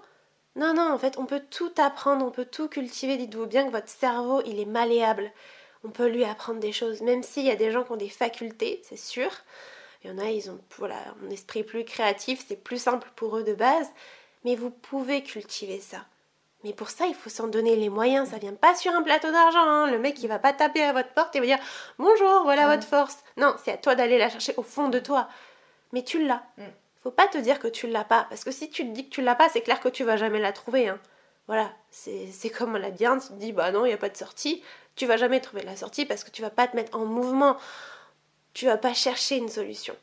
[0.57, 3.17] non, non, en fait on peut tout apprendre, on peut tout cultiver.
[3.17, 5.33] Dites-vous bien que votre cerveau il est malléable.
[5.85, 8.09] On peut lui apprendre des choses, même s'il y a des gens qui ont des
[8.09, 9.31] facultés, c'est sûr.
[10.03, 10.97] Il y en a, ils ont voilà,
[11.27, 13.91] un esprit plus créatif, c'est plus simple pour eux de base,
[14.45, 16.07] mais vous pouvez cultiver ça.
[16.65, 18.31] Mais pour ça, il faut s'en donner les moyens.
[18.31, 19.61] Ça vient pas sur un plateau d'argent.
[19.61, 19.91] Hein.
[19.91, 21.59] Le mec, il va pas taper à votre porte et va dire
[21.99, 23.19] Bonjour, voilà votre force.
[23.37, 25.29] Non, c'est à toi d'aller la chercher au fond de toi.
[25.93, 26.43] Mais tu l'as.
[26.57, 26.63] Mm.
[27.03, 28.27] Faut pas te dire que tu l'as pas.
[28.31, 30.17] Parce que si tu te dis que tu l'as pas, c'est clair que tu vas
[30.17, 30.89] jamais la trouver.
[30.89, 30.99] Hein.
[31.47, 33.19] Voilà, c'est comme on l'a dit, hein.
[33.19, 34.63] tu te dis Bah non, il n'y a pas de sortie.
[34.97, 37.59] Tu vas jamais trouver la sortie parce que tu vas pas te mettre en mouvement.
[38.55, 39.95] Tu vas pas chercher une solution.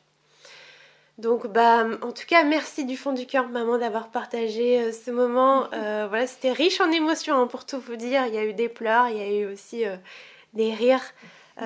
[1.18, 5.10] Donc bah en tout cas merci du fond du cœur maman d'avoir partagé euh, ce
[5.10, 5.68] moment.
[5.82, 8.26] Euh, voilà c'était riche en émotions hein, pour tout vous dire.
[8.26, 9.96] Il y a eu des pleurs, il y a eu aussi euh,
[10.54, 11.04] des rires.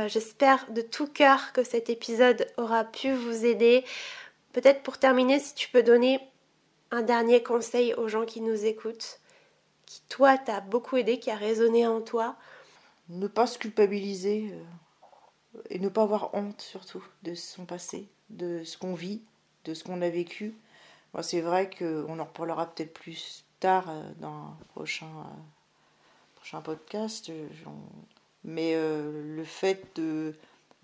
[0.08, 3.84] J'espère de tout cœur que cet épisode aura pu vous aider.
[4.52, 6.20] Peut-être pour terminer si tu peux donner
[6.90, 9.20] un dernier conseil aux gens qui nous écoutent,
[9.86, 12.36] qui toi t'a beaucoup aidé, qui a résonné en toi.
[13.08, 14.52] Ne pas se culpabiliser
[15.70, 19.22] et ne pas avoir honte surtout de son passé, de ce qu'on vit
[19.66, 20.54] de ce qu'on a vécu.
[21.22, 25.36] c'est vrai qu'on en reparlera peut-être plus tard euh, dans un prochain, euh,
[26.36, 27.30] prochain podcast.
[28.44, 30.34] Mais euh, le fait de,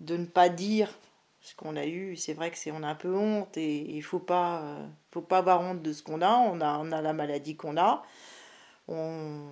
[0.01, 0.93] de ne pas dire
[1.41, 4.01] ce qu'on a eu, c'est vrai que c'est on a un peu honte et il
[4.01, 4.77] faut pas
[5.11, 6.37] faut pas avoir honte de ce qu'on a.
[6.37, 8.03] On a on a la maladie qu'on a.
[8.87, 9.49] On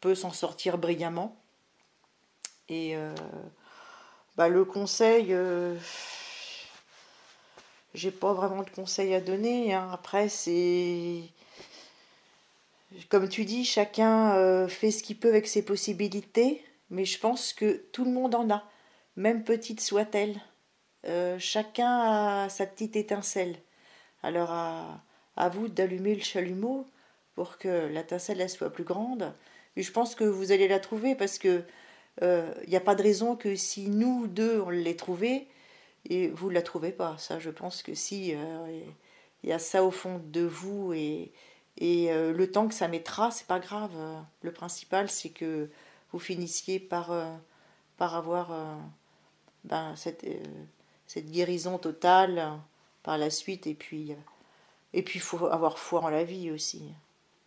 [0.00, 1.36] peut s'en sortir brillamment.
[2.68, 2.96] Et
[4.36, 5.34] bah, le conseil
[7.94, 9.74] j'ai pas vraiment de conseils à donner.
[9.74, 9.88] Hein.
[9.92, 11.22] Après, c'est.
[13.10, 17.52] Comme tu dis, chacun euh, fait ce qu'il peut avec ses possibilités, mais je pense
[17.52, 18.64] que tout le monde en a,
[19.16, 20.40] même petite soit-elle.
[21.06, 22.00] Euh, chacun
[22.44, 23.56] a sa petite étincelle.
[24.22, 26.86] Alors à, vous d'allumer le chalumeau
[27.34, 29.32] pour que l'étincelle soit plus grande.
[29.76, 31.62] Et je pense que vous allez la trouver parce que
[32.20, 35.46] il euh, n'y a pas de raison que si nous deux on l'ait trouvée,
[36.06, 37.16] et vous ne la trouvez pas.
[37.18, 38.80] Ça, je pense que si, euh,
[39.42, 41.32] il y a ça au fond de vous et,
[41.76, 43.92] et euh, le temps que ça mettra, c'est pas grave.
[44.42, 45.68] Le principal, c'est que
[46.12, 47.34] vous finissiez par, euh,
[47.96, 48.78] par avoir
[49.64, 50.26] ben, cette,
[51.06, 52.58] cette guérison totale,
[53.02, 53.66] par la suite.
[53.66, 54.14] Et puis,
[54.94, 56.82] et puis, il faut avoir foi en la vie aussi.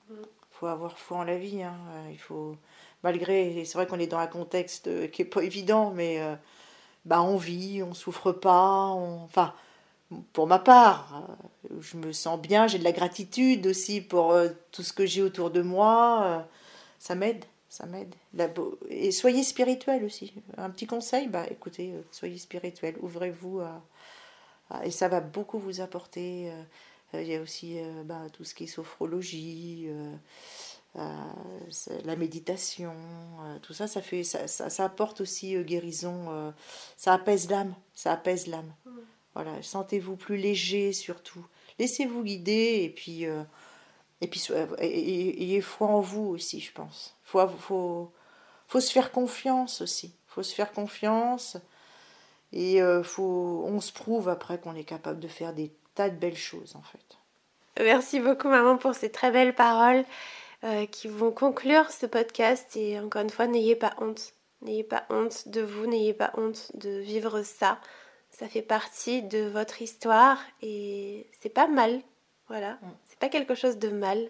[0.09, 0.15] Il
[0.51, 1.63] faut avoir foi en la vie.
[1.63, 1.75] Hein.
[2.11, 2.55] Il faut,
[3.03, 6.21] malgré, c'est vrai qu'on est dans un contexte qui est pas évident, mais
[7.05, 8.87] bah, on vit, on souffre pas.
[8.87, 9.53] Enfin,
[10.33, 11.27] pour ma part,
[11.79, 14.35] je me sens bien, j'ai de la gratitude aussi pour
[14.71, 16.47] tout ce que j'ai autour de moi.
[16.99, 18.13] Ça m'aide ça m'aide.
[18.89, 20.33] Et soyez spirituel aussi.
[20.57, 23.61] Un petit conseil, bah écoutez, euh, soyez spirituel, ouvrez-vous
[24.83, 26.51] et ça va beaucoup vous apporter.
[26.51, 26.63] Euh,
[27.13, 29.87] euh, il y a aussi bah, tout ce qui est sophrologie,
[30.95, 32.93] la méditation,
[33.61, 36.53] tout ça, ça fait, ça, ça, apporte aussi guérison.
[36.97, 38.73] ça apaise l'âme, ça apaise l'âme.
[38.85, 38.89] Mmh.
[39.33, 41.45] Voilà, sentez-vous plus léger surtout.
[41.79, 43.25] Laissez-vous guider et puis
[44.21, 47.15] et puis ayez foi en vous aussi, je pense.
[47.25, 48.11] Il faut, faut,
[48.67, 50.13] faut, se faire confiance aussi.
[50.27, 51.57] Faut se faire confiance.
[52.53, 56.15] Et euh, faut, on se prouve après qu'on est capable de faire des tas de
[56.15, 57.17] belles choses en fait.
[57.83, 60.03] Merci beaucoup maman pour ces très belles paroles
[60.63, 62.75] euh, qui vont conclure ce podcast.
[62.75, 64.33] Et encore une fois, n'ayez pas honte.
[64.61, 67.79] N'ayez pas honte de vous, n'ayez pas honte de vivre ça.
[68.29, 72.01] Ça fait partie de votre histoire et c'est pas mal.
[72.47, 72.73] Voilà.
[72.73, 72.91] Mm
[73.21, 74.29] pas quelque chose de mal.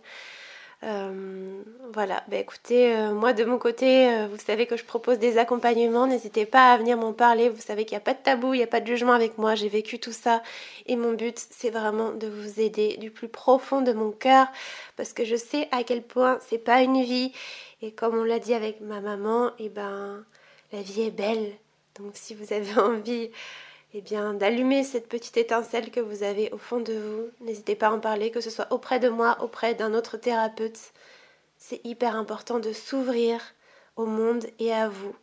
[0.84, 1.61] Euh,
[1.93, 5.38] voilà, bah écoutez, euh, moi de mon côté, euh, vous savez que je propose des
[5.38, 8.55] accompagnements, n'hésitez pas à venir m'en parler, vous savez qu'il n'y a pas de tabou,
[8.55, 10.41] il n'y a pas de jugement avec moi, j'ai vécu tout ça.
[10.88, 14.47] Et mon but c'est vraiment de vous aider du plus profond de mon cœur.
[14.97, 17.32] Parce que je sais à quel point c'est pas une vie.
[17.84, 20.25] Et comme on l'a dit avec ma maman, et eh ben
[20.73, 21.51] la vie est belle,
[21.99, 23.29] donc si vous avez envie
[23.93, 27.29] eh bien, d'allumer cette petite étincelle que vous avez au fond de vous.
[27.41, 30.79] N'hésitez pas à en parler, que ce soit auprès de moi, auprès d'un autre thérapeute.
[31.57, 33.41] C'est hyper important de s'ouvrir
[33.97, 35.15] au monde et à vous.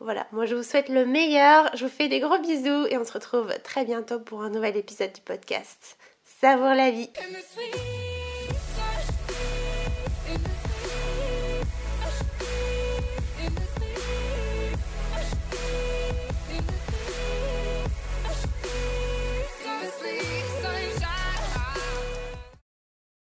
[0.00, 3.04] Voilà, moi je vous souhaite le meilleur, je vous fais des gros bisous et on
[3.04, 5.98] se retrouve très bientôt pour un nouvel épisode du podcast.
[6.40, 7.10] Savoure la vie